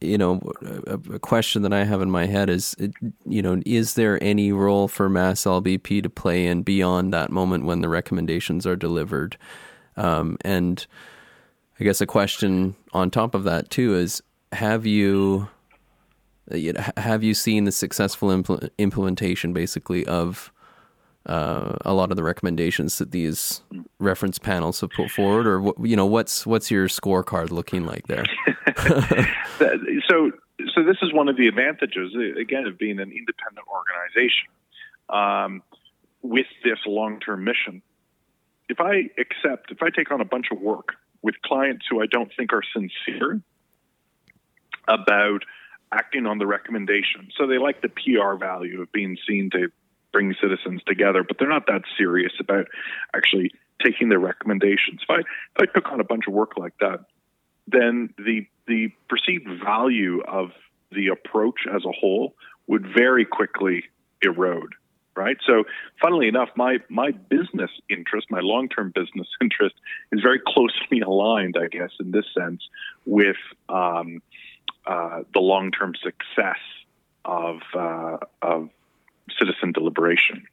[0.00, 0.40] you know,
[0.86, 2.76] a, a, question that I have in my head is,
[3.24, 7.64] you know, is there any role for Mass LBP to play in beyond that moment
[7.64, 9.38] when the recommendations are delivered?
[9.96, 10.86] Um, and
[11.80, 15.48] I guess a question on top of that too is, have you
[16.96, 20.52] have you seen the successful impl- implementation basically of
[21.26, 23.62] uh, a lot of the recommendations that these
[23.98, 28.24] reference panels have put forward, or you know, what's what's your scorecard looking like there?
[30.08, 30.32] so,
[30.74, 34.48] so this is one of the advantages again of being an independent organization
[35.08, 35.62] um,
[36.22, 37.80] with this long-term mission.
[38.68, 42.06] If I accept, if I take on a bunch of work with clients who I
[42.06, 43.40] don't think are sincere
[44.86, 45.42] about
[45.90, 47.30] acting on the recommendation.
[47.38, 49.68] So they like the PR value of being seen to
[50.12, 52.66] bring citizens together, but they're not that serious about
[53.16, 55.00] actually taking their recommendations.
[55.02, 55.26] If I, if
[55.58, 57.00] I took on a bunch of work like that,
[57.66, 60.50] then the the perceived value of
[60.92, 62.34] the approach as a whole
[62.66, 63.84] would very quickly
[64.22, 64.74] erode.
[65.16, 65.36] Right.
[65.46, 65.62] So,
[66.02, 69.76] funnily enough, my my business interest, my long term business interest,
[70.10, 72.62] is very closely aligned, I guess, in this sense,
[73.06, 73.36] with
[73.68, 74.22] um,
[74.86, 76.58] uh, the long term success
[77.24, 78.70] of uh, of
[79.38, 80.46] citizen deliberation.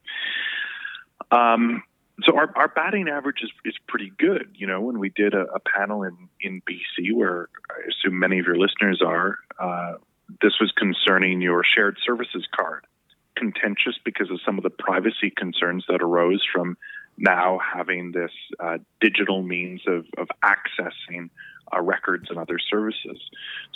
[1.32, 1.84] Um,
[2.24, 4.56] so our, our batting average is, is pretty good.
[4.56, 8.40] You know, when we did a, a, panel in, in BC, where I assume many
[8.40, 9.94] of your listeners are, uh,
[10.42, 12.86] this was concerning your shared services card.
[13.42, 16.78] Contentious because of some of the privacy concerns that arose from
[17.18, 21.32] now having this uh, digital means of, of accessing
[21.74, 23.20] uh, records and other services.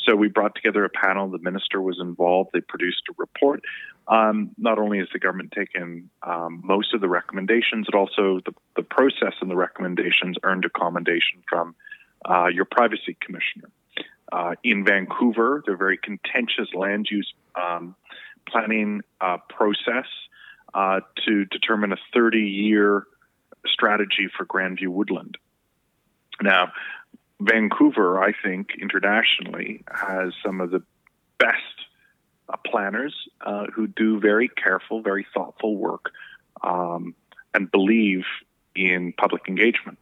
[0.06, 1.30] So we brought together a panel.
[1.30, 2.52] The minister was involved.
[2.54, 3.64] They produced a report.
[4.08, 8.54] Um, not only has the government taken um, most of the recommendations, but also the,
[8.76, 11.74] the process and the recommendations earned a commendation from
[12.30, 13.72] uh, your privacy commissioner.
[14.32, 17.96] Uh, in Vancouver, the very contentious land use um,
[18.48, 20.06] planning uh, process
[20.74, 23.06] uh, to determine a 30 year
[23.66, 25.38] strategy for Grandview Woodland.
[26.42, 26.72] Now,
[27.40, 30.84] Vancouver, I think, internationally, has some of the
[31.38, 31.58] best
[32.48, 36.12] uh, planners uh, who do very careful, very thoughtful work
[36.64, 37.16] um,
[37.54, 38.24] and believe
[38.76, 39.98] in public engagement.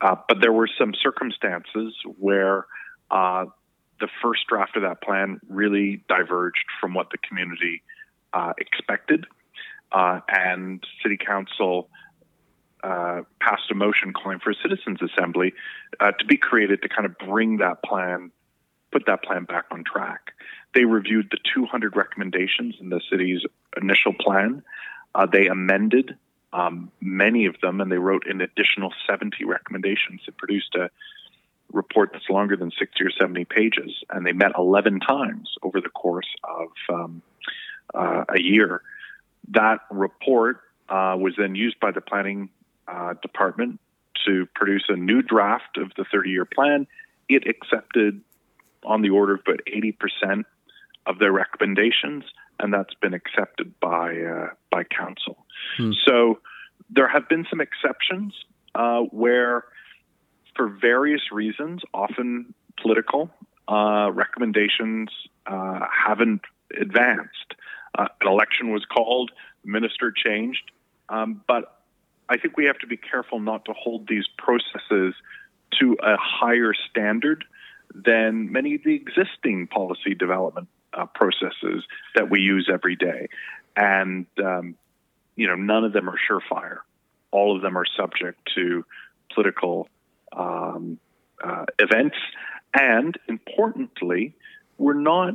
[0.00, 2.66] Uh, but there were some circumstances where
[3.10, 3.46] uh,
[4.00, 7.82] the first draft of that plan really diverged from what the community
[8.32, 9.26] uh, expected.
[9.92, 11.88] Uh, and City Council
[12.82, 15.52] uh, passed a motion calling for a citizens assembly
[16.00, 18.30] uh, to be created to kind of bring that plan,
[18.92, 20.32] put that plan back on track.
[20.74, 23.40] They reviewed the 200 recommendations in the city's
[23.80, 24.62] initial plan.
[25.14, 26.16] Uh, they amended
[26.52, 30.20] um, many of them, and they wrote an additional 70 recommendations.
[30.28, 30.90] It produced a
[31.72, 35.88] report that's longer than 60 or 70 pages, and they met 11 times over the
[35.88, 37.22] course of um,
[37.94, 38.82] uh, a year.
[39.48, 42.50] That report uh, was then used by the planning
[42.88, 43.80] uh, department
[44.26, 46.86] to produce a new draft of the 30 year plan.
[47.28, 48.20] It accepted
[48.84, 50.44] on the order of about 80%
[51.06, 52.24] of their recommendations,
[52.58, 55.44] and that's been accepted by, uh, by council.
[55.76, 55.92] Hmm.
[56.04, 56.40] So
[56.90, 58.34] there have been some exceptions
[58.74, 59.64] uh, where,
[60.56, 63.30] for various reasons, often political,
[63.68, 65.10] uh, recommendations
[65.46, 66.42] uh, haven't
[66.80, 67.54] advanced.
[67.98, 69.30] Uh, an election was called,
[69.64, 70.70] the minister changed,
[71.08, 71.82] um, but
[72.28, 75.14] I think we have to be careful not to hold these processes
[75.80, 77.44] to a higher standard
[77.94, 83.28] than many of the existing policy development uh, processes that we use every day.
[83.76, 84.74] And, um,
[85.36, 86.78] you know, none of them are surefire.
[87.30, 88.84] All of them are subject to
[89.32, 89.88] political
[90.32, 90.98] um,
[91.42, 92.16] uh, events.
[92.78, 94.34] And importantly,
[94.78, 95.34] we're not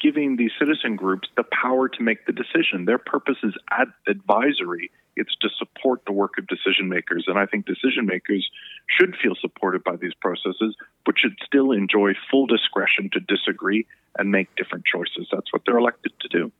[0.00, 2.84] giving these citizen groups the power to make the decision.
[2.84, 4.90] Their purpose is ad- advisory.
[5.16, 7.24] It's to support the work of decision makers.
[7.26, 8.48] And I think decision makers
[8.86, 14.30] should feel supported by these processes, but should still enjoy full discretion to disagree and
[14.30, 15.28] make different choices.
[15.32, 16.52] That's what they're elected to do.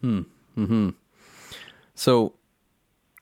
[0.00, 0.20] Hmm.
[0.54, 0.90] Hmm.
[1.94, 2.34] So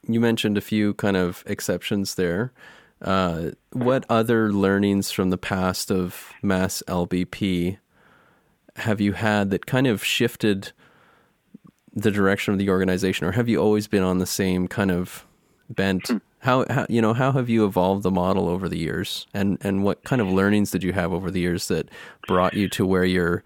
[0.07, 2.53] you mentioned a few kind of exceptions there.
[3.01, 7.79] Uh, what other learnings from the past of Mass LBP
[8.77, 10.73] have you had that kind of shifted
[11.95, 15.27] the direction of the organization, or have you always been on the same kind of
[15.69, 16.09] bent?
[16.09, 16.19] Hmm.
[16.39, 19.85] How, how you know how have you evolved the model over the years, and and
[19.85, 21.89] what kind of learnings did you have over the years that
[22.27, 23.45] brought you to where you're?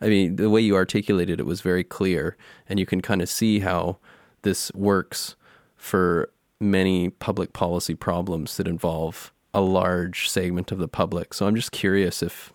[0.00, 2.36] I mean, the way you articulated it was very clear,
[2.68, 3.98] and you can kind of see how
[4.42, 5.34] this works
[5.76, 11.34] for many public policy problems that involve a large segment of the public.
[11.34, 12.52] So I'm just curious if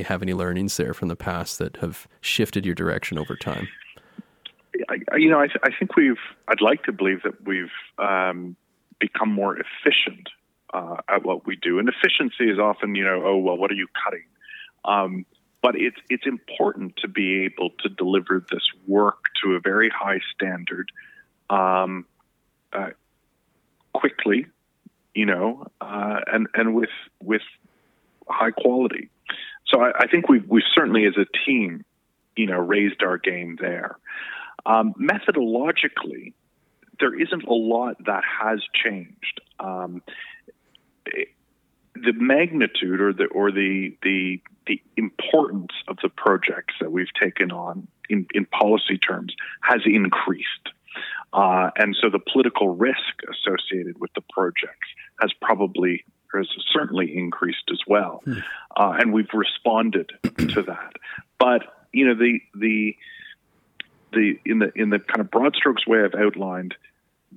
[0.00, 3.68] you have any learnings there from the past that have shifted your direction over time?
[4.88, 6.18] I, you know, I, th- I, think we've.
[6.48, 8.56] I'd like to believe that we've um,
[8.98, 10.28] become more efficient
[10.72, 13.74] uh, at what we do, and efficiency is often, you know, oh well, what are
[13.74, 14.24] you cutting?
[14.84, 15.26] Um,
[15.62, 20.20] but it's it's important to be able to deliver this work to a very high
[20.34, 20.90] standard,
[21.50, 22.06] um,
[22.72, 22.90] uh,
[23.92, 24.46] quickly,
[25.14, 26.90] you know, uh, and and with
[27.22, 27.42] with
[28.28, 29.08] high quality.
[29.66, 31.84] So I, I think we've, we've certainly, as a team,
[32.36, 33.98] you know, raised our game there.
[34.66, 36.32] Um, methodologically,
[36.98, 39.40] there isn't a lot that has changed.
[39.58, 40.02] Um,
[41.94, 47.50] the magnitude or the or the the the importance of the projects that we've taken
[47.50, 50.70] on in, in policy terms has increased.
[51.32, 54.82] Uh, and so the political risk associated with the project
[55.20, 58.38] has probably has certainly increased as well, hmm.
[58.76, 60.92] uh, and we've responded to that.
[61.38, 61.62] But
[61.92, 62.96] you know the the
[64.12, 66.74] the in the in the kind of broad strokes way I've outlined,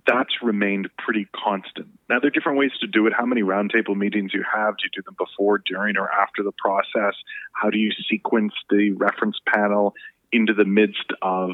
[0.08, 1.88] that's remained pretty constant.
[2.10, 3.14] Now there are different ways to do it.
[3.14, 4.78] How many roundtable meetings you have?
[4.78, 7.16] Do you do them before, during, or after the process?
[7.54, 9.94] How do you sequence the reference panel
[10.32, 11.52] into the midst of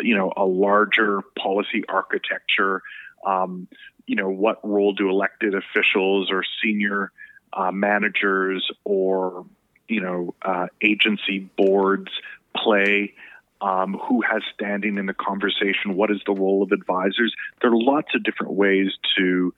[0.00, 2.82] you know a larger policy architecture?
[3.26, 3.68] Um,
[4.06, 7.10] you know, what role do elected officials or senior
[7.52, 9.46] uh, managers or,
[9.88, 12.10] you know, uh, agency boards
[12.56, 13.14] play?
[13.60, 15.96] Um, who has standing in the conversation?
[15.96, 17.34] What is the role of advisors?
[17.62, 19.54] There are lots of different ways to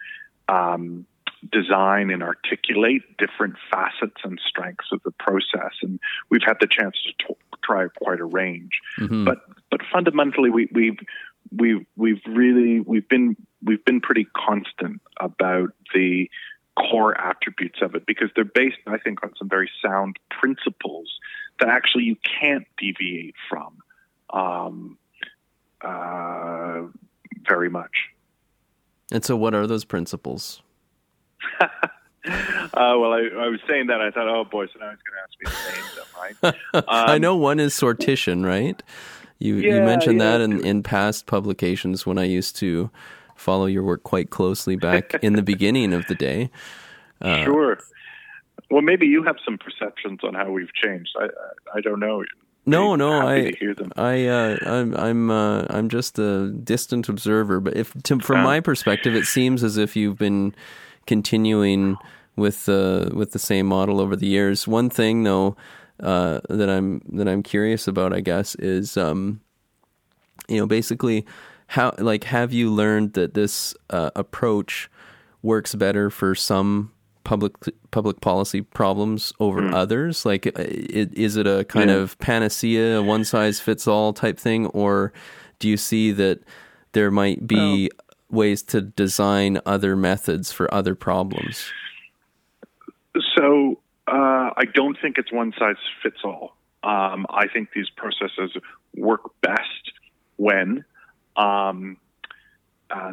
[0.48, 1.07] um,
[1.50, 5.98] design and articulate different facets and strengths of the process, and
[6.30, 8.80] we've had the chance to t- try quite a range.
[8.98, 9.24] Mm-hmm.
[9.24, 9.38] But
[9.70, 10.98] but fundamentally, we, we've
[11.56, 16.30] we've we've really we've been we've been pretty constant about the
[16.76, 21.18] core attributes of it because they're based, I think, on some very sound principles
[21.59, 23.78] that actually you can't deviate from
[24.30, 24.98] um,
[25.80, 26.82] uh,
[27.48, 28.11] very much.
[29.11, 30.62] And so, what are those principles?
[31.61, 31.88] uh,
[32.74, 35.22] well, I, I, was saying that I thought, oh boy, so now he's going to
[35.22, 36.06] ask me to name them,
[36.42, 36.54] right?
[36.74, 38.82] Um, I know one is sortition, right?
[39.38, 40.38] You yeah, you mentioned yeah.
[40.38, 42.90] that in, in past publications when I used to
[43.35, 46.50] follow your work quite closely back in the beginning of the day.
[47.18, 47.78] Uh, sure.
[48.70, 51.16] Well, maybe you have some perceptions on how we've changed.
[51.18, 52.22] I I, I don't know.
[52.66, 53.92] No, no, I, hear them.
[53.96, 57.61] I, uh, I'm, I'm, uh, I'm just a distant observer.
[57.61, 60.52] But if, to, from my perspective, it seems as if you've been
[61.07, 61.97] continuing
[62.37, 64.69] with, uh, with the same model over the years.
[64.69, 65.57] One thing, though,
[66.01, 69.40] uh, that I'm that I'm curious about, I guess, is, um,
[70.47, 71.25] you know, basically
[71.69, 74.90] how like have you learned that this uh, approach
[75.42, 76.92] works better for some
[77.25, 77.55] public
[77.90, 79.75] public policy problems over mm.
[79.75, 81.96] others like it, is it a kind yeah.
[81.96, 85.13] of panacea a one size fits all type thing or
[85.59, 86.38] do you see that
[86.92, 87.90] there might be
[88.31, 91.70] ways to design other methods for other problems
[93.37, 98.52] so uh, i don't think it's one size fits all um, i think these processes
[98.94, 99.92] work best
[100.37, 100.85] when
[101.37, 101.96] um,
[102.90, 103.12] uh,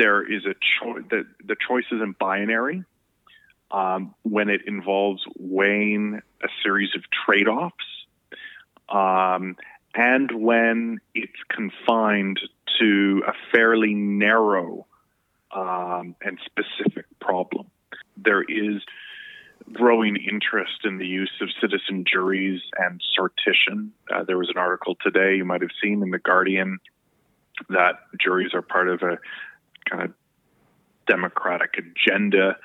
[0.00, 1.04] there is a choice.
[1.10, 2.84] The, the choice isn't binary.
[3.70, 7.76] Um, when it involves weighing a series of trade-offs,
[8.88, 9.56] um,
[9.94, 12.40] and when it's confined
[12.78, 14.86] to a fairly narrow
[15.54, 17.66] um, and specific problem.
[18.16, 18.82] There is
[19.72, 23.90] growing interest in the use of citizen juries and sortition.
[24.12, 26.78] Uh, there was an article today you might have seen in the Guardian
[27.68, 29.18] that juries are part of a
[29.88, 30.12] kind of
[31.06, 32.56] democratic agenda,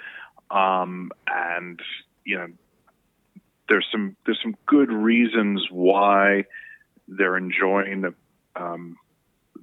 [0.52, 1.80] um, and
[2.24, 2.48] you know
[3.68, 6.46] there's some there's some good reasons why
[7.08, 8.14] they're enjoying the
[8.56, 8.98] um,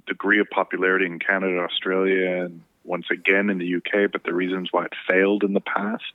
[0.06, 4.10] degree of popularity in Canada, Australia, and once again in the UK.
[4.10, 6.12] But the reasons why it failed in the past,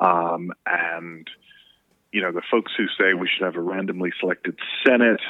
[0.00, 1.28] um, and
[2.12, 5.20] you know the folks who say we should have a randomly selected Senate,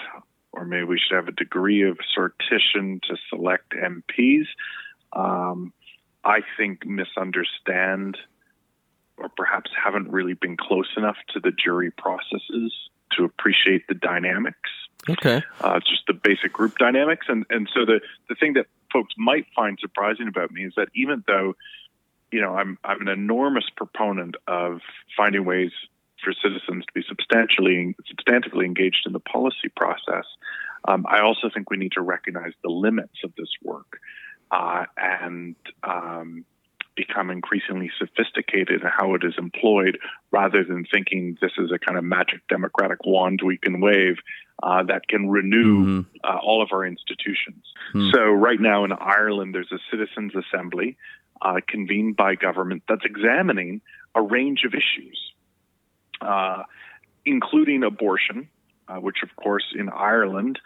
[0.52, 4.46] or maybe we should have a degree of sortition to select MPs.
[5.12, 5.72] Um,
[6.24, 8.16] I think misunderstand
[9.16, 12.72] or perhaps haven't really been close enough to the jury processes
[13.16, 14.70] to appreciate the dynamics.
[15.08, 15.42] Okay.
[15.60, 17.26] Uh, just the basic group dynamics.
[17.28, 20.88] And, and so the, the thing that folks might find surprising about me is that
[20.94, 21.54] even though,
[22.30, 24.80] you know, I'm, I'm an enormous proponent of
[25.16, 25.72] finding ways
[26.22, 30.24] for citizens to be substantially, substantively engaged in the policy process,
[30.86, 33.98] um, I also think we need to recognize the limits of this work.
[34.50, 36.44] Uh, and um,
[36.94, 39.98] become increasingly sophisticated in how it is employed
[40.30, 44.16] rather than thinking this is a kind of magic democratic wand we can wave
[44.62, 46.00] uh, that can renew mm-hmm.
[46.24, 47.64] uh, all of our institutions.
[47.94, 48.10] Mm-hmm.
[48.14, 50.96] So, right now in Ireland, there's a citizens' assembly
[51.40, 53.80] uh, convened by government that's examining
[54.14, 55.18] a range of issues,
[56.20, 56.62] uh,
[57.24, 58.48] including abortion,
[58.88, 60.58] uh, which, of course, in Ireland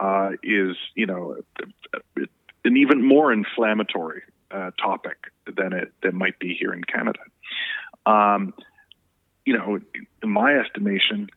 [0.00, 1.36] uh, is, you know,
[2.64, 7.20] an even more inflammatory uh, topic than it than might be here in Canada.
[8.06, 8.54] Um,
[9.44, 9.78] you know,
[10.22, 11.28] in my estimation,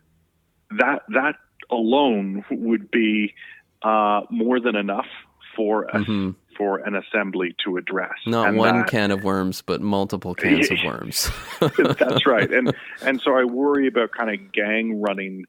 [0.71, 1.35] that that
[1.69, 3.33] alone would be
[3.81, 5.07] uh, more than enough
[5.55, 6.31] for a, mm-hmm.
[6.57, 8.13] for an assembly to address.
[8.25, 11.29] Not and one that, can of worms, but multiple cans of worms.
[11.59, 15.45] that's right, and and so I worry about kind of gang running.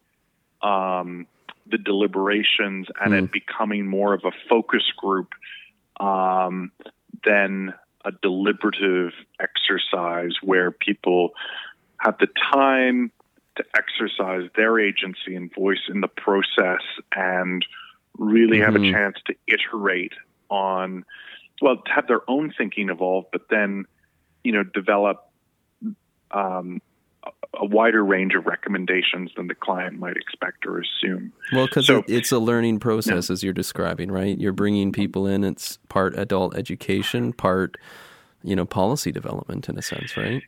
[0.62, 1.26] Um,
[1.64, 3.24] the deliberations and mm.
[3.24, 5.28] it becoming more of a focus group
[5.98, 6.72] um,
[7.24, 11.30] than a deliberative exercise where people
[11.98, 13.12] have the time
[13.56, 16.82] to exercise their agency and voice in the process
[17.14, 17.64] and
[18.18, 18.64] really mm-hmm.
[18.64, 18.92] have a mm-hmm.
[18.92, 20.12] chance to iterate
[20.48, 21.04] on
[21.60, 23.84] well to have their own thinking evolve but then
[24.44, 25.28] you know develop
[26.30, 26.80] um,
[27.60, 31.32] a wider range of recommendations than the client might expect or assume.
[31.52, 33.32] Well, because so, it, it's a learning process, yeah.
[33.32, 34.38] as you're describing, right?
[34.38, 35.44] You're bringing people in.
[35.44, 37.76] It's part adult education, part
[38.42, 40.42] you know policy development, in a sense, right?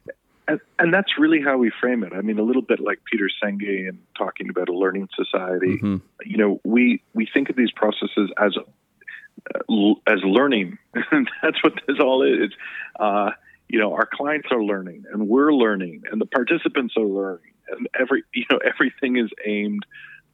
[0.46, 2.12] And, and that's really how we frame it.
[2.12, 5.78] I mean, a little bit like Peter Senge and talking about a learning society.
[5.78, 5.96] Mm-hmm.
[6.24, 8.57] You know, we we think of these processes as
[9.55, 10.78] uh, as learning.
[11.42, 12.50] that's what this all is.
[12.98, 13.32] Uh,
[13.68, 17.88] you know, our clients are learning and we're learning and the participants are learning and
[17.98, 19.86] every, you know, everything is aimed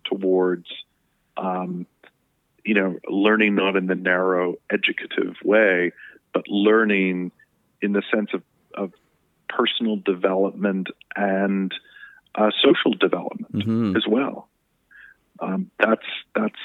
[0.05, 0.67] towards,
[1.37, 1.87] um,
[2.65, 5.93] you know, learning not in the narrow educative way,
[6.33, 7.33] but learning
[7.81, 8.43] in the sense of,
[8.75, 8.93] of
[9.49, 11.73] personal development and
[12.35, 13.97] uh, social development mm-hmm.
[13.97, 14.49] as well.
[15.41, 16.61] Um, that's that's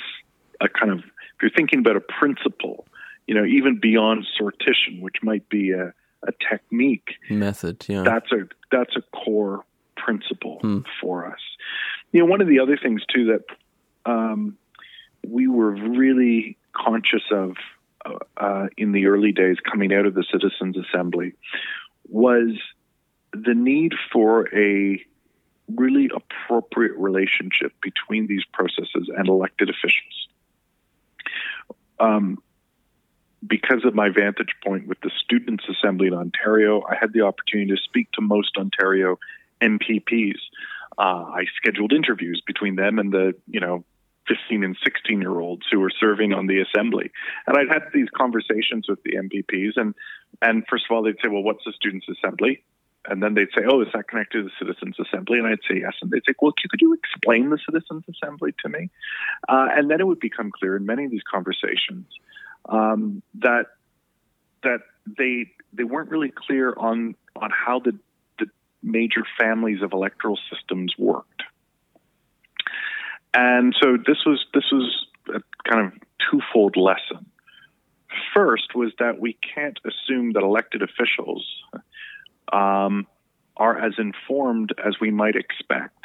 [0.60, 2.86] a kind of if you're thinking about a principle,
[3.26, 5.94] you know, even beyond sortition, which might be a
[6.28, 7.86] a technique method.
[7.88, 9.64] Yeah, that's a that's a core
[9.96, 10.80] principle hmm.
[11.02, 11.40] for us.
[12.12, 14.58] You know, one of the other things too that um,
[15.28, 17.56] we were really conscious of
[18.38, 21.34] uh, in the early days coming out of the Citizens Assembly
[22.10, 22.52] was
[23.34, 25.04] the need for a
[25.76, 30.28] really appropriate relationship between these processes and elected officials.
[32.00, 32.42] Um,
[33.48, 37.72] because of my vantage point with the Students' Assembly in Ontario, I had the opportunity
[37.72, 39.20] to speak to most Ontario
[39.62, 40.40] MPPs.
[40.98, 43.84] Uh, I scheduled interviews between them and the, you know,
[44.28, 47.12] 15 and 16 year olds who were serving on the assembly.
[47.46, 49.94] And I'd had these conversations with the MPPs and,
[50.42, 52.64] and first of all, they'd say, well, what's the Students' Assembly?
[53.08, 55.38] And then they'd say, oh, is that connected to the Citizens' Assembly?
[55.38, 55.94] And I'd say yes.
[56.02, 58.90] And they'd say, well, could you explain the Citizens' Assembly to me?
[59.48, 62.08] Uh, and then it would become clear in many of these conversations
[62.70, 63.66] um, that
[64.64, 64.80] that
[65.18, 67.98] they they weren't really clear on on how the
[68.40, 68.48] the
[68.82, 71.44] major families of electoral systems worked.
[73.34, 75.94] And so this was this was a kind of
[76.30, 77.26] twofold lesson.
[78.34, 81.46] First was that we can't assume that elected officials
[82.52, 83.08] um,
[83.58, 85.98] are as informed as we might expect.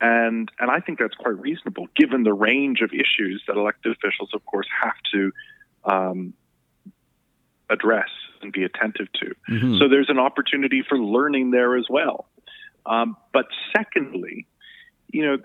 [0.00, 4.30] And and I think that's quite reasonable given the range of issues that elected officials
[4.34, 5.32] of course have to
[5.86, 6.34] um,
[7.70, 8.08] address
[8.42, 9.34] and be attentive to.
[9.50, 9.78] Mm-hmm.
[9.78, 12.26] So there's an opportunity for learning there as well.
[12.84, 14.46] Um, but secondly,
[15.12, 15.38] you know,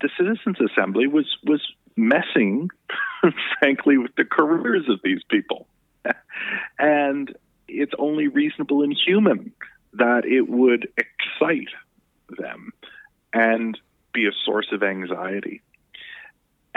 [0.00, 1.60] the Citizens Assembly was was
[1.96, 2.68] messing,
[3.58, 5.66] frankly, with the careers of these people,
[6.78, 7.34] and
[7.66, 9.52] it's only reasonable and human
[9.94, 11.68] that it would excite
[12.38, 12.72] them
[13.32, 13.78] and
[14.12, 15.62] be a source of anxiety.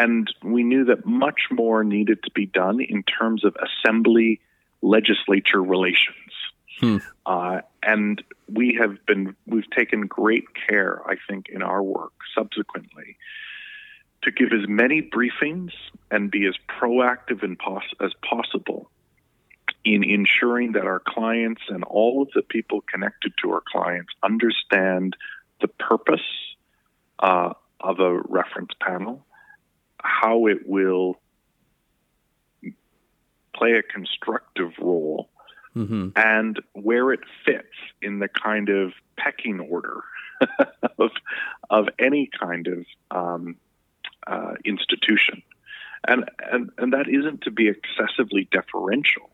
[0.01, 4.41] And we knew that much more needed to be done in terms of assembly
[4.81, 6.33] legislature relations.
[6.79, 6.97] Hmm.
[7.23, 13.17] Uh, and we have been, we've taken great care, I think, in our work subsequently
[14.23, 15.73] to give as many briefings
[16.09, 18.89] and be as proactive pos- as possible
[19.85, 25.15] in ensuring that our clients and all of the people connected to our clients understand
[25.61, 26.25] the purpose
[27.19, 29.23] uh, of a reference panel,
[30.03, 31.19] how it will
[33.55, 35.29] play a constructive role,
[35.75, 36.09] mm-hmm.
[36.15, 37.67] and where it fits
[38.01, 40.01] in the kind of pecking order
[40.99, 41.11] of,
[41.69, 43.55] of any kind of um,
[44.27, 45.43] uh, institution.
[46.07, 49.29] And, and, and that isn't to be excessively deferential,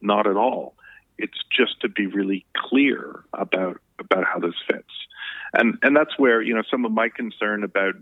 [0.00, 0.74] not at all.
[1.18, 4.92] It's just to be really clear about about how this fits.
[5.54, 7.94] And and that's where, you know, some of my concern about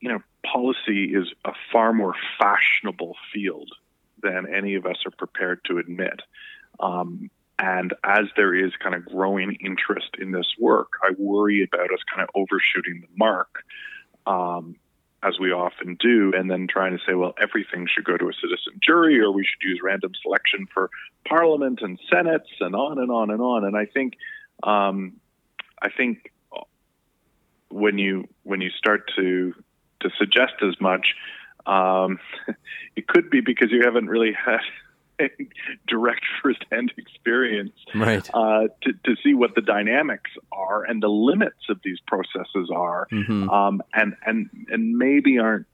[0.00, 3.70] you know, policy is a far more fashionable field
[4.22, 6.20] than any of us are prepared to admit.
[6.80, 11.92] Um, and as there is kind of growing interest in this work, I worry about
[11.92, 13.64] us kind of overshooting the mark,
[14.26, 14.76] um,
[15.24, 18.32] as we often do, and then trying to say, well, everything should go to a
[18.32, 20.90] citizen jury, or we should use random selection for
[21.26, 23.64] parliament and senates, and on and on and on.
[23.64, 24.14] And I think,
[24.62, 25.14] um,
[25.82, 26.32] I think
[27.70, 29.54] when you when you start to
[30.00, 31.14] to suggest as much,
[31.66, 32.18] um,
[32.96, 34.60] it could be because you haven't really had
[35.88, 38.28] direct firsthand experience right.
[38.32, 43.06] uh, to, to see what the dynamics are and the limits of these processes are,
[43.10, 43.48] mm-hmm.
[43.50, 45.66] um, and and and maybe aren't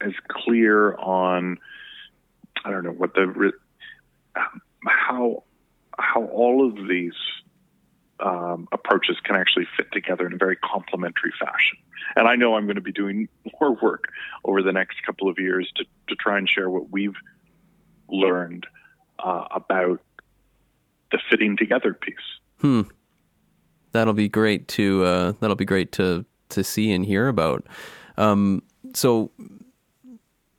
[0.00, 1.58] as clear on
[2.64, 3.52] I don't know what the
[4.86, 5.44] how
[5.98, 7.14] how all of these
[8.20, 11.78] um, approaches can actually fit together in a very complementary fashion.
[12.14, 13.28] And I know I'm going to be doing
[13.60, 14.04] more work
[14.44, 17.16] over the next couple of years to, to try and share what we've
[18.08, 18.66] learned
[19.18, 20.00] uh, about
[21.10, 22.14] the fitting together piece.
[22.60, 22.82] Hmm.
[23.92, 27.66] That'll be great to uh, that'll be great to to see and hear about.
[28.16, 28.62] Um,
[28.94, 29.30] so,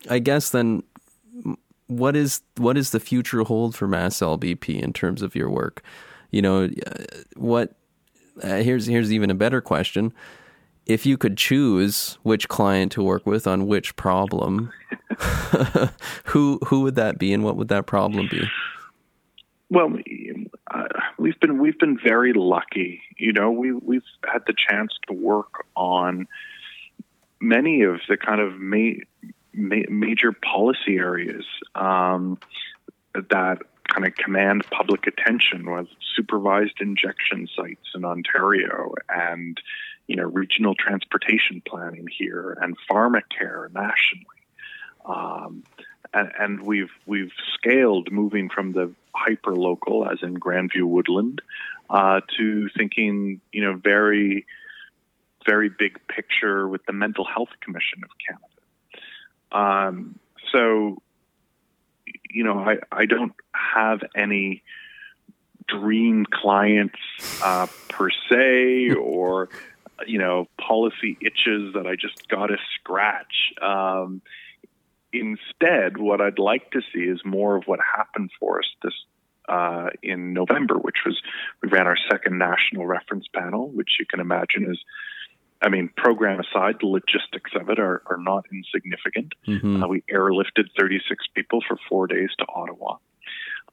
[0.09, 0.83] I guess then,
[1.87, 5.83] what is what is the future hold for Mass LBP in terms of your work?
[6.31, 7.03] You know, uh,
[7.35, 7.73] what?
[8.43, 10.13] Uh, here's here's even a better question.
[10.85, 14.71] If you could choose which client to work with on which problem,
[16.25, 18.47] who who would that be, and what would that problem be?
[19.69, 19.97] Well,
[20.73, 20.83] uh,
[21.17, 23.01] we've been we've been very lucky.
[23.17, 26.27] You know, we we've had the chance to work on
[27.41, 29.03] many of the kind of ma-
[29.53, 32.39] ma- major policy areas um,
[33.13, 39.59] that kind of command public attention with supervised injection sites in Ontario and
[40.07, 44.25] you know regional transportation planning here and pharmacare nationally.
[45.05, 45.63] Um,
[46.13, 51.41] and, and, we've we've scaled moving from the hyper local, as in Grandview Woodland,
[51.89, 54.45] uh, to thinking you know very
[55.45, 58.47] very big picture with the Mental Health Commission of Canada.
[59.51, 60.19] Um,
[60.51, 61.01] so
[62.29, 64.63] you know, I, I don't have any
[65.67, 66.99] dream clients
[67.43, 69.49] uh, per se or,
[70.05, 73.53] you know, policy itches that I just got to scratch.
[73.61, 74.21] Um,
[75.11, 78.93] instead, what I'd like to see is more of what happened for us this
[79.49, 81.21] uh, in November, which was
[81.63, 84.79] we ran our second national reference panel, which you can imagine is
[85.61, 89.33] I mean, program aside, the logistics of it are, are not insignificant.
[89.47, 89.83] Mm-hmm.
[89.83, 92.97] Uh, we airlifted 36 people for four days to Ottawa,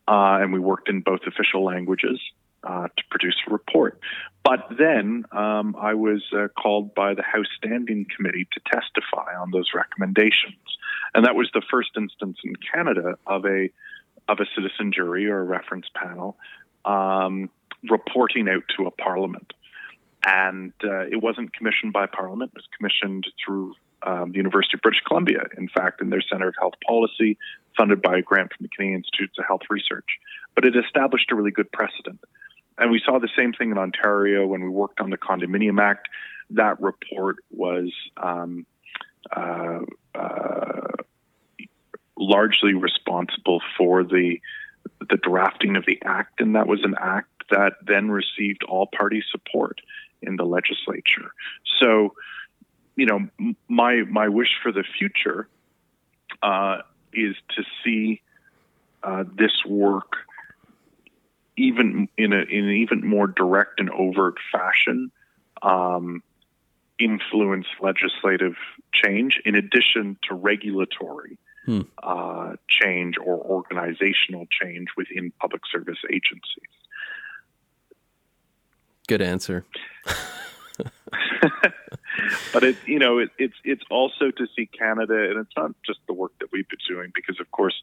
[0.09, 2.21] uh, and we worked in both official languages
[2.63, 4.01] uh, to produce a report.
[4.43, 9.51] But then um, I was uh, called by the House Standing Committee to testify on
[9.51, 10.57] those recommendations,
[11.15, 13.71] and that was the first instance in Canada of a
[14.27, 16.39] of a citizen jury or a reference panel
[16.87, 17.51] um,
[17.91, 19.53] reporting out to a parliament
[20.25, 22.53] and uh, it wasn't commissioned by Parliament.
[22.55, 26.49] It was commissioned through um, the University of British Columbia, in fact, in their Center
[26.49, 27.39] of Health Policy,
[27.77, 30.19] funded by a grant from the Canadian Institutes of Health Research.
[30.55, 32.21] But it established a really good precedent.
[32.79, 36.09] And we saw the same thing in Ontario when we worked on the Condominium Act.
[36.51, 38.67] That report was um,
[39.35, 39.81] uh,
[40.15, 40.93] uh,
[42.17, 44.41] largely responsible for the
[45.09, 49.23] the drafting of the act, and that was an act that then received all party
[49.31, 49.81] support
[50.27, 51.33] in the legislature.
[51.81, 52.15] So,
[52.97, 55.49] you know, my my wish for the future
[56.43, 56.79] uh,
[57.13, 58.23] is to see
[59.03, 60.17] uh, this work
[61.57, 65.11] even in, a, in an even more direct and overt fashion
[65.63, 66.23] um,
[66.99, 68.55] influence legislative
[68.93, 71.83] change in addition to regulatory hmm.
[72.03, 76.71] uh, change or organizational change within public service agencies.
[79.07, 79.65] Good answer.
[82.53, 86.01] but it, you know, it, it's it's also to see Canada, and it's not just
[86.07, 87.75] the work that we've been doing, because of course,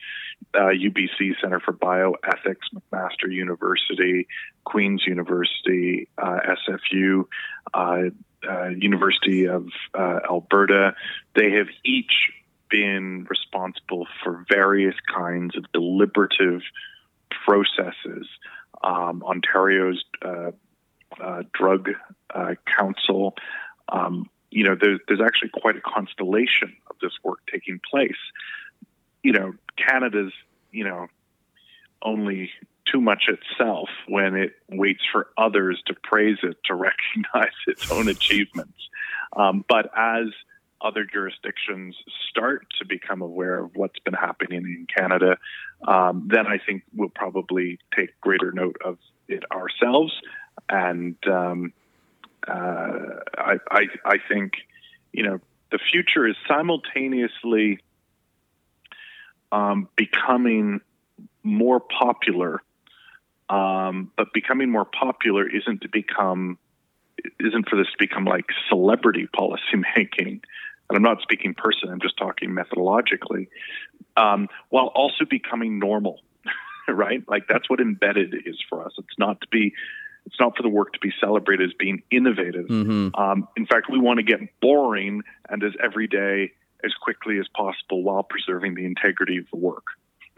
[0.56, 4.28] uh, UBC Center for Bioethics, McMaster University,
[4.64, 7.26] Queen's University, uh, SFU,
[7.74, 8.10] uh,
[8.50, 10.96] uh, University of uh, Alberta,
[11.36, 12.32] they have each
[12.70, 16.62] been responsible for various kinds of deliberative
[17.46, 18.28] processes.
[18.84, 20.04] Um, Ontario's
[21.20, 21.90] uh, drug
[22.34, 23.36] uh, council.
[23.90, 28.12] Um, you know, there's, there's actually quite a constellation of this work taking place.
[29.24, 30.34] You know, Canada's,
[30.72, 31.08] you know,
[32.02, 32.52] only
[32.92, 38.08] too much itself when it waits for others to praise it to recognize its own
[38.08, 38.78] achievements.
[39.36, 40.28] Um, but as
[40.82, 41.96] other jurisdictions
[42.30, 45.38] start to become aware of what's been happening in Canada,
[45.88, 48.98] um, then I think we'll probably take greater note of
[49.28, 50.12] it ourselves
[50.72, 51.74] and um,
[52.48, 52.98] uh,
[53.38, 54.54] I, I, I think
[55.12, 55.40] you know
[55.72, 57.80] the future is simultaneously
[59.52, 60.80] um, becoming
[61.44, 62.62] more popular,
[63.50, 66.58] um, but becoming more popular isn't to become
[67.40, 70.42] isn't for this to become like celebrity policymaking.
[70.90, 73.48] And I'm not speaking person; I'm just talking methodologically,
[74.16, 76.22] um, while also becoming normal.
[76.88, 77.24] right?
[77.28, 78.94] Like that's what embedded is for us.
[78.98, 79.74] It's not to be
[80.26, 82.68] it's not for the work to be celebrated as being innovative.
[82.68, 83.20] Mm-hmm.
[83.20, 86.52] Um, in fact, we want to get boring and as everyday
[86.84, 89.86] as quickly as possible while preserving the integrity of the work.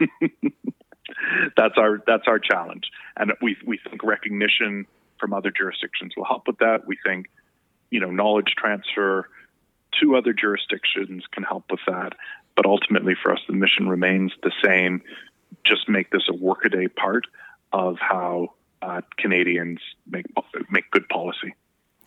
[1.56, 2.84] that's our that's our challenge,
[3.16, 4.86] and we we think recognition
[5.20, 6.86] from other jurisdictions will help with that.
[6.86, 7.26] We think
[7.90, 9.28] you know knowledge transfer
[10.00, 12.14] to other jurisdictions can help with that.
[12.56, 15.02] But ultimately, for us, the mission remains the same.
[15.64, 17.26] Just make this a workaday part
[17.72, 18.54] of how
[18.84, 20.26] uh, Canadians make
[20.70, 21.54] make good policy.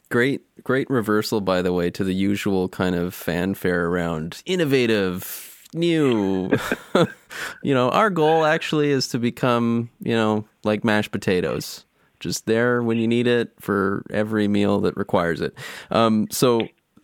[0.10, 6.50] Great, great reversal, by the way, to the usual kind of fanfare around innovative, new.
[7.64, 11.84] you know, our goal actually is to become, you know, like mashed potatoes,
[12.22, 15.54] just there when you need it for every meal that requires it.
[15.92, 16.62] Um, so,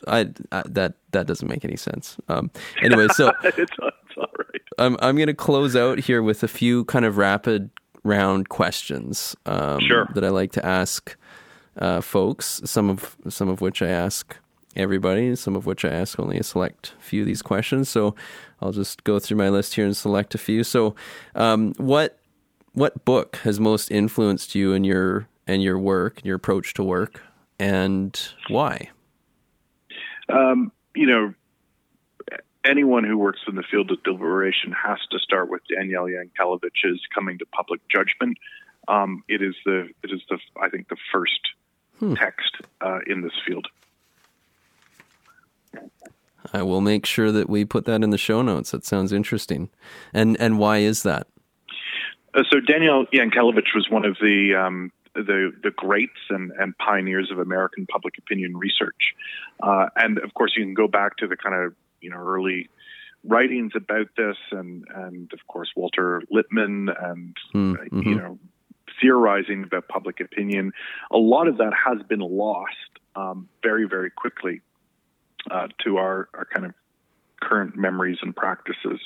[0.08, 2.18] I, I, that that doesn't make any sense.
[2.30, 2.52] Um,
[2.82, 3.78] anyway, so it's, it's
[4.18, 4.62] all right.
[4.78, 7.70] I'm I'm going to close out here with a few kind of rapid
[8.04, 10.10] round questions um, sure.
[10.14, 11.16] that I like to ask
[11.78, 12.62] uh, folks.
[12.66, 14.38] Some of some of which I ask
[14.76, 17.90] everybody, some of which I ask only a select few of these questions.
[17.90, 18.16] So
[18.62, 20.64] I'll just go through my list here and select a few.
[20.64, 20.96] So,
[21.36, 22.20] um, what
[22.74, 27.22] what book has most influenced you in your and your work, your approach to work,
[27.60, 28.90] and why?
[30.30, 31.34] Um, you know,
[32.66, 37.38] anyone who works in the field of deliberation has to start with Daniel Yankelovich's "Coming
[37.40, 38.38] to Public Judgment."
[38.88, 41.40] Um, it is the it is the I think the first
[42.00, 42.16] hmm.
[42.16, 43.68] text uh, in this field.
[46.52, 48.72] I will make sure that we put that in the show notes.
[48.72, 49.70] That sounds interesting.
[50.14, 51.28] And and why is that?
[52.34, 57.32] Uh, so Danielle Yankelevich was one of the um, the the greats and, and pioneers
[57.32, 59.14] of American public opinion research,
[59.62, 62.70] uh, and of course you can go back to the kind of you know early
[63.24, 68.10] writings about this, and and of course Walter Lippmann, and hmm, mm-hmm.
[68.10, 68.40] you know
[69.02, 70.72] theorizing about public opinion.
[71.12, 72.76] A lot of that has been lost
[73.16, 74.62] um, very very quickly
[75.50, 76.74] uh, to our our kind of
[77.44, 79.02] current memories and practices.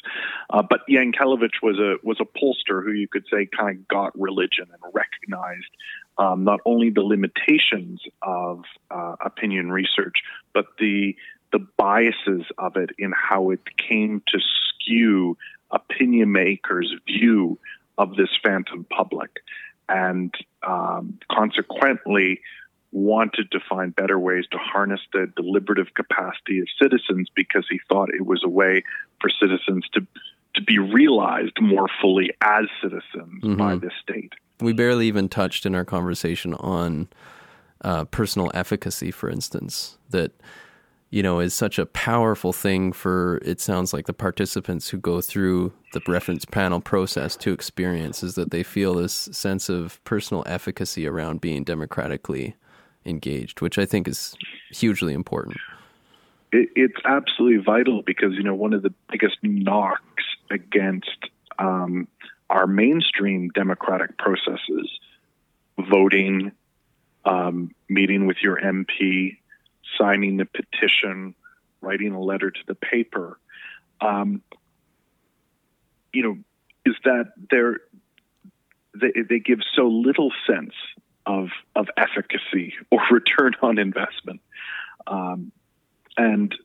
[0.49, 4.19] Uh, but Yankelovich was a was a pollster who you could say kind of got
[4.19, 5.71] religion and recognized
[6.17, 10.23] um, not only the limitations of uh, opinion research,
[10.53, 11.15] but the
[11.51, 15.37] the biases of it in how it came to skew
[15.71, 17.59] opinion makers' view
[17.97, 19.41] of this phantom public,
[19.89, 20.33] and
[20.63, 22.41] um, consequently
[22.91, 28.09] wanted to find better ways to harness the deliberative capacity of citizens because he thought
[28.13, 28.83] it was a way
[29.19, 30.05] for citizens to
[30.55, 33.55] to be realized more fully as citizens mm-hmm.
[33.57, 34.33] by the state.
[34.59, 37.09] We barely even touched in our conversation on
[37.81, 40.31] uh, personal efficacy, for instance, that
[41.09, 45.21] you know, is such a powerful thing for it sounds like the participants who go
[45.21, 50.43] through the reference panel process to experience is that they feel this sense of personal
[50.45, 52.55] efficacy around being democratically
[53.05, 54.35] engaged, which I think is
[54.69, 55.57] hugely important.
[56.51, 61.17] It, it's absolutely vital because you know one of the biggest knocks against
[61.57, 62.07] um,
[62.49, 64.89] our mainstream democratic processes,
[65.89, 66.51] voting,
[67.23, 69.37] um, meeting with your MP,
[69.99, 71.35] signing the petition,
[71.81, 73.39] writing a letter to the paper,
[74.01, 74.41] um,
[76.13, 76.37] you know,
[76.85, 77.33] is that
[78.99, 80.73] they, they give so little sense
[81.25, 84.41] of of efficacy or return on investment,
[85.05, 85.51] um,
[86.15, 86.55] and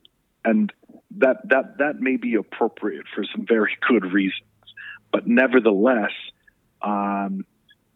[0.45, 0.73] and
[1.19, 4.49] that that that may be appropriate for some very good reasons,
[5.13, 6.13] but nevertheless,
[6.81, 7.45] um,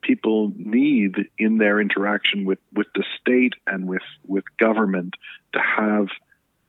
[0.07, 5.15] people need in their interaction with, with the state and with, with government
[5.53, 6.07] to have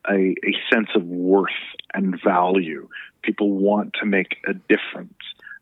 [0.09, 1.49] a, a sense of worth
[1.93, 2.87] and value.
[3.21, 5.13] People want to make a difference.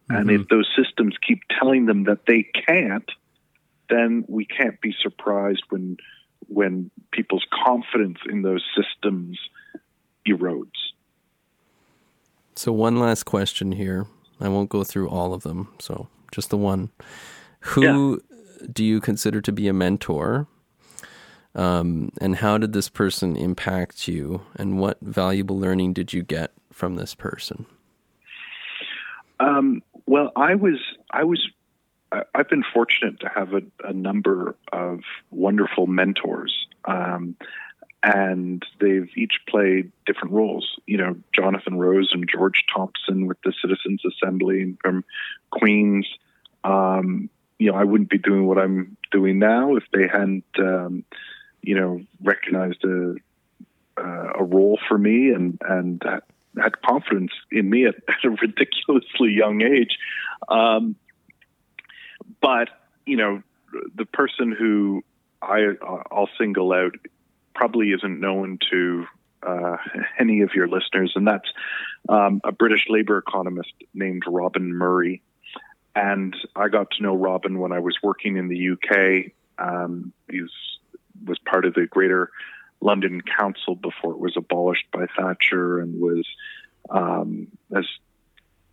[0.09, 0.15] Mm-hmm.
[0.15, 0.55] And if mm-hmm.
[0.55, 3.09] those systems keep telling them that they can't,
[3.89, 5.97] then we can't be surprised when
[6.47, 9.39] when people's confidence in those systems
[10.27, 10.69] erodes.
[12.55, 14.05] So one last question here.
[14.39, 16.91] I won't go through all of them, so just the one.
[17.65, 18.67] Who yeah.
[18.71, 20.47] do you consider to be a mentor?
[21.55, 24.41] Um, and how did this person impact you?
[24.55, 27.65] And what valuable learning did you get from this person?
[29.39, 30.79] Um, well, I was
[31.11, 31.49] I was
[32.11, 34.99] I've been fortunate to have a, a number of
[35.31, 37.35] wonderful mentors, um,
[38.03, 40.79] and they've each played different roles.
[40.85, 45.03] You know, Jonathan Rose and George Thomson with the Citizens Assembly from
[45.51, 46.07] Queens.
[46.63, 51.05] Um, you know, I wouldn't be doing what I'm doing now if they hadn't, um,
[51.61, 53.15] you know, recognized a
[53.97, 56.03] uh, a role for me and and
[56.61, 59.97] had confidence in me at, at a ridiculously young age.
[60.47, 60.95] Um,
[62.41, 62.69] but
[63.05, 63.41] you know,
[63.95, 65.03] the person who
[65.41, 65.73] I
[66.11, 66.95] I'll single out
[67.53, 69.05] probably isn't known to
[69.45, 69.77] uh,
[70.19, 71.49] any of your listeners, and that's
[72.09, 75.21] um, a British labor economist named Robin Murray.
[75.95, 79.31] And I got to know Robin when I was working in the UK.
[79.57, 80.41] Um, he
[81.25, 82.31] was part of the Greater
[82.81, 86.27] London Council before it was abolished by Thatcher, and was
[86.89, 87.85] um, has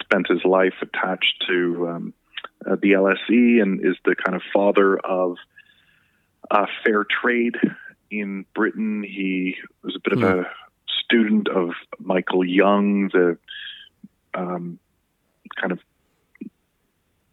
[0.02, 2.14] spent his life attached to um,
[2.66, 5.36] uh, the LSE, and is the kind of father of
[6.50, 7.56] uh, fair trade
[8.10, 9.02] in Britain.
[9.02, 10.24] He was a bit mm.
[10.24, 10.44] of hmm.
[10.44, 10.50] a
[11.04, 13.38] student of Michael Young, the
[14.34, 14.78] um,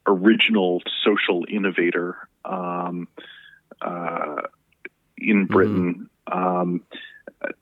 [0.10, 3.07] original social innovator um,
[3.82, 4.41] uh,
[5.18, 5.53] in mm-hmm.
[5.53, 6.10] Britain.
[6.28, 6.38] Mm-hmm.
[6.38, 6.84] Um,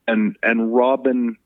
[0.07, 1.37] and and Robin,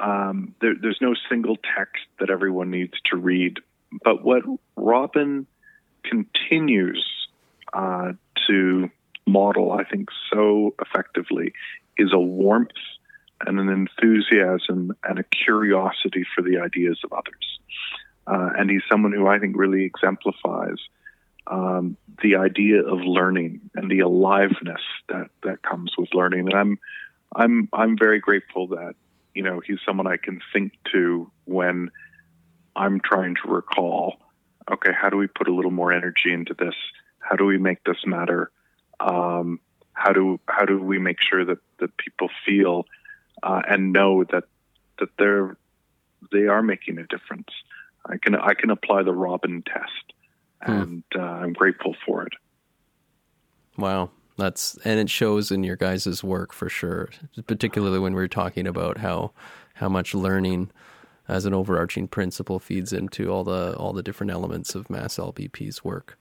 [0.00, 3.58] um, there, there's no single text that everyone needs to read,
[4.04, 4.42] but what
[4.76, 5.46] Robin
[6.04, 7.04] continues
[7.72, 8.12] uh,
[8.46, 8.90] to
[9.26, 11.52] model, I think, so effectively,
[11.96, 12.70] is a warmth
[13.46, 17.58] and an enthusiasm and a curiosity for the ideas of others.
[18.28, 20.76] Uh, and he's someone who I think really exemplifies
[21.46, 26.50] um, the idea of learning and the aliveness that, that comes with learning.
[26.50, 26.78] And I'm
[27.34, 28.94] I'm I'm very grateful that
[29.34, 31.90] you know he's someone I can think to when
[32.76, 34.16] I'm trying to recall.
[34.70, 36.74] Okay, how do we put a little more energy into this?
[37.20, 38.50] How do we make this matter?
[39.00, 39.60] Um,
[39.92, 42.84] how do how do we make sure that that people feel
[43.42, 44.44] uh, and know that
[44.98, 45.56] that they're
[46.32, 47.48] they are making a difference?
[48.08, 50.12] I can I can apply the Robin test,
[50.62, 50.72] hmm.
[50.72, 52.32] and uh, I'm grateful for it.
[53.76, 57.10] Wow, that's and it shows in your guys' work for sure.
[57.46, 59.32] Particularly when we're talking about how
[59.74, 60.70] how much learning
[61.28, 65.84] as an overarching principle feeds into all the all the different elements of Mass LBP's
[65.84, 66.18] work.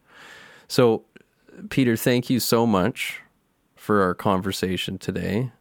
[0.68, 1.06] So,
[1.70, 3.22] Peter, thank you so much
[3.76, 5.52] for our conversation today.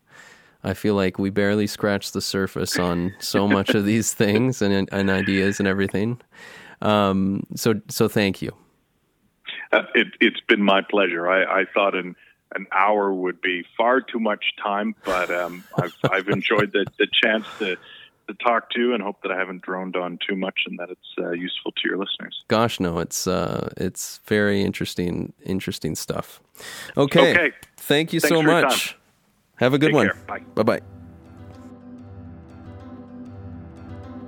[0.67, 4.89] I feel like we barely scratched the surface on so much of these things and,
[4.93, 6.21] and ideas and everything.
[6.83, 8.53] Um, so, so thank you.
[9.73, 11.29] Uh, it, has been my pleasure.
[11.29, 12.17] I, I thought an
[12.55, 17.09] an hour would be far too much time, but um, I've, I've enjoyed the, the
[17.13, 17.77] chance to
[18.29, 20.91] to talk to you and hope that I haven't droned on too much and that
[20.91, 22.43] it's uh, useful to your listeners.
[22.49, 26.41] Gosh, no, it's uh, it's very interesting, interesting stuff.
[26.97, 27.57] Okay, okay.
[27.77, 28.97] thank you Thanks so much.
[29.57, 30.07] Have a good Take one.
[30.07, 30.41] Care.
[30.55, 30.81] Bye bye.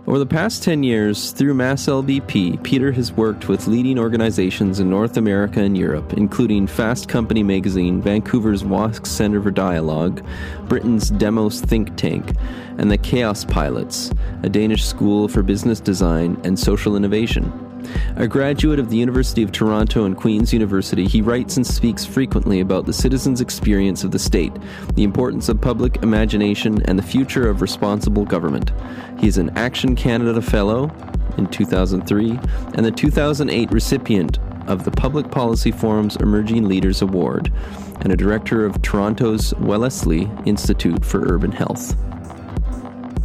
[0.09, 4.89] Over the past 10 years, through Mass LBP, Peter has worked with leading organizations in
[4.89, 10.25] North America and Europe, including Fast Company magazine, Vancouver's Wosk Center for Dialogue,
[10.67, 12.33] Britain's Demos think tank,
[12.79, 17.68] and the KaosPilots, a Danish school for business design and social innovation.
[18.17, 22.61] A graduate of the University of Toronto and Queen's University, he writes and speaks frequently
[22.61, 24.53] about the citizens' experience of the state,
[24.95, 28.73] the importance of public imagination, and the future of responsible government.
[29.19, 30.91] He is an Action Canada Fellow
[31.37, 32.39] in 2003
[32.75, 37.53] and the 2008 recipient of the Public Policy Forum's Emerging Leaders Award
[38.01, 41.97] and a director of Toronto's Wellesley Institute for Urban Health.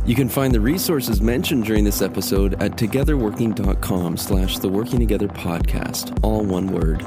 [0.05, 5.29] You can find the resources mentioned during this episode at togetherworking.com slash the Working Together
[5.29, 7.05] podcast, all one word.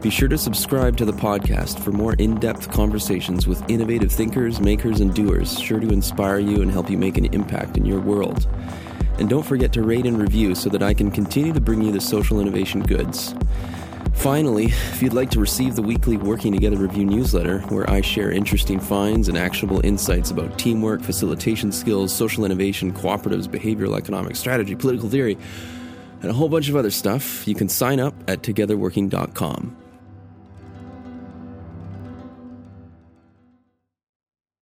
[0.00, 5.00] Be sure to subscribe to the podcast for more in-depth conversations with innovative thinkers, makers,
[5.00, 8.46] and doers, sure to inspire you and help you make an impact in your world.
[9.18, 11.90] And don't forget to rate and review so that I can continue to bring you
[11.90, 13.34] the social innovation goods.
[14.14, 18.30] Finally, if you'd like to receive the weekly Working Together Review newsletter, where I share
[18.30, 24.74] interesting finds and actionable insights about teamwork, facilitation skills, social innovation, cooperatives, behavioral economic strategy,
[24.74, 25.36] political theory,
[26.22, 29.76] and a whole bunch of other stuff, you can sign up at togetherworking.com.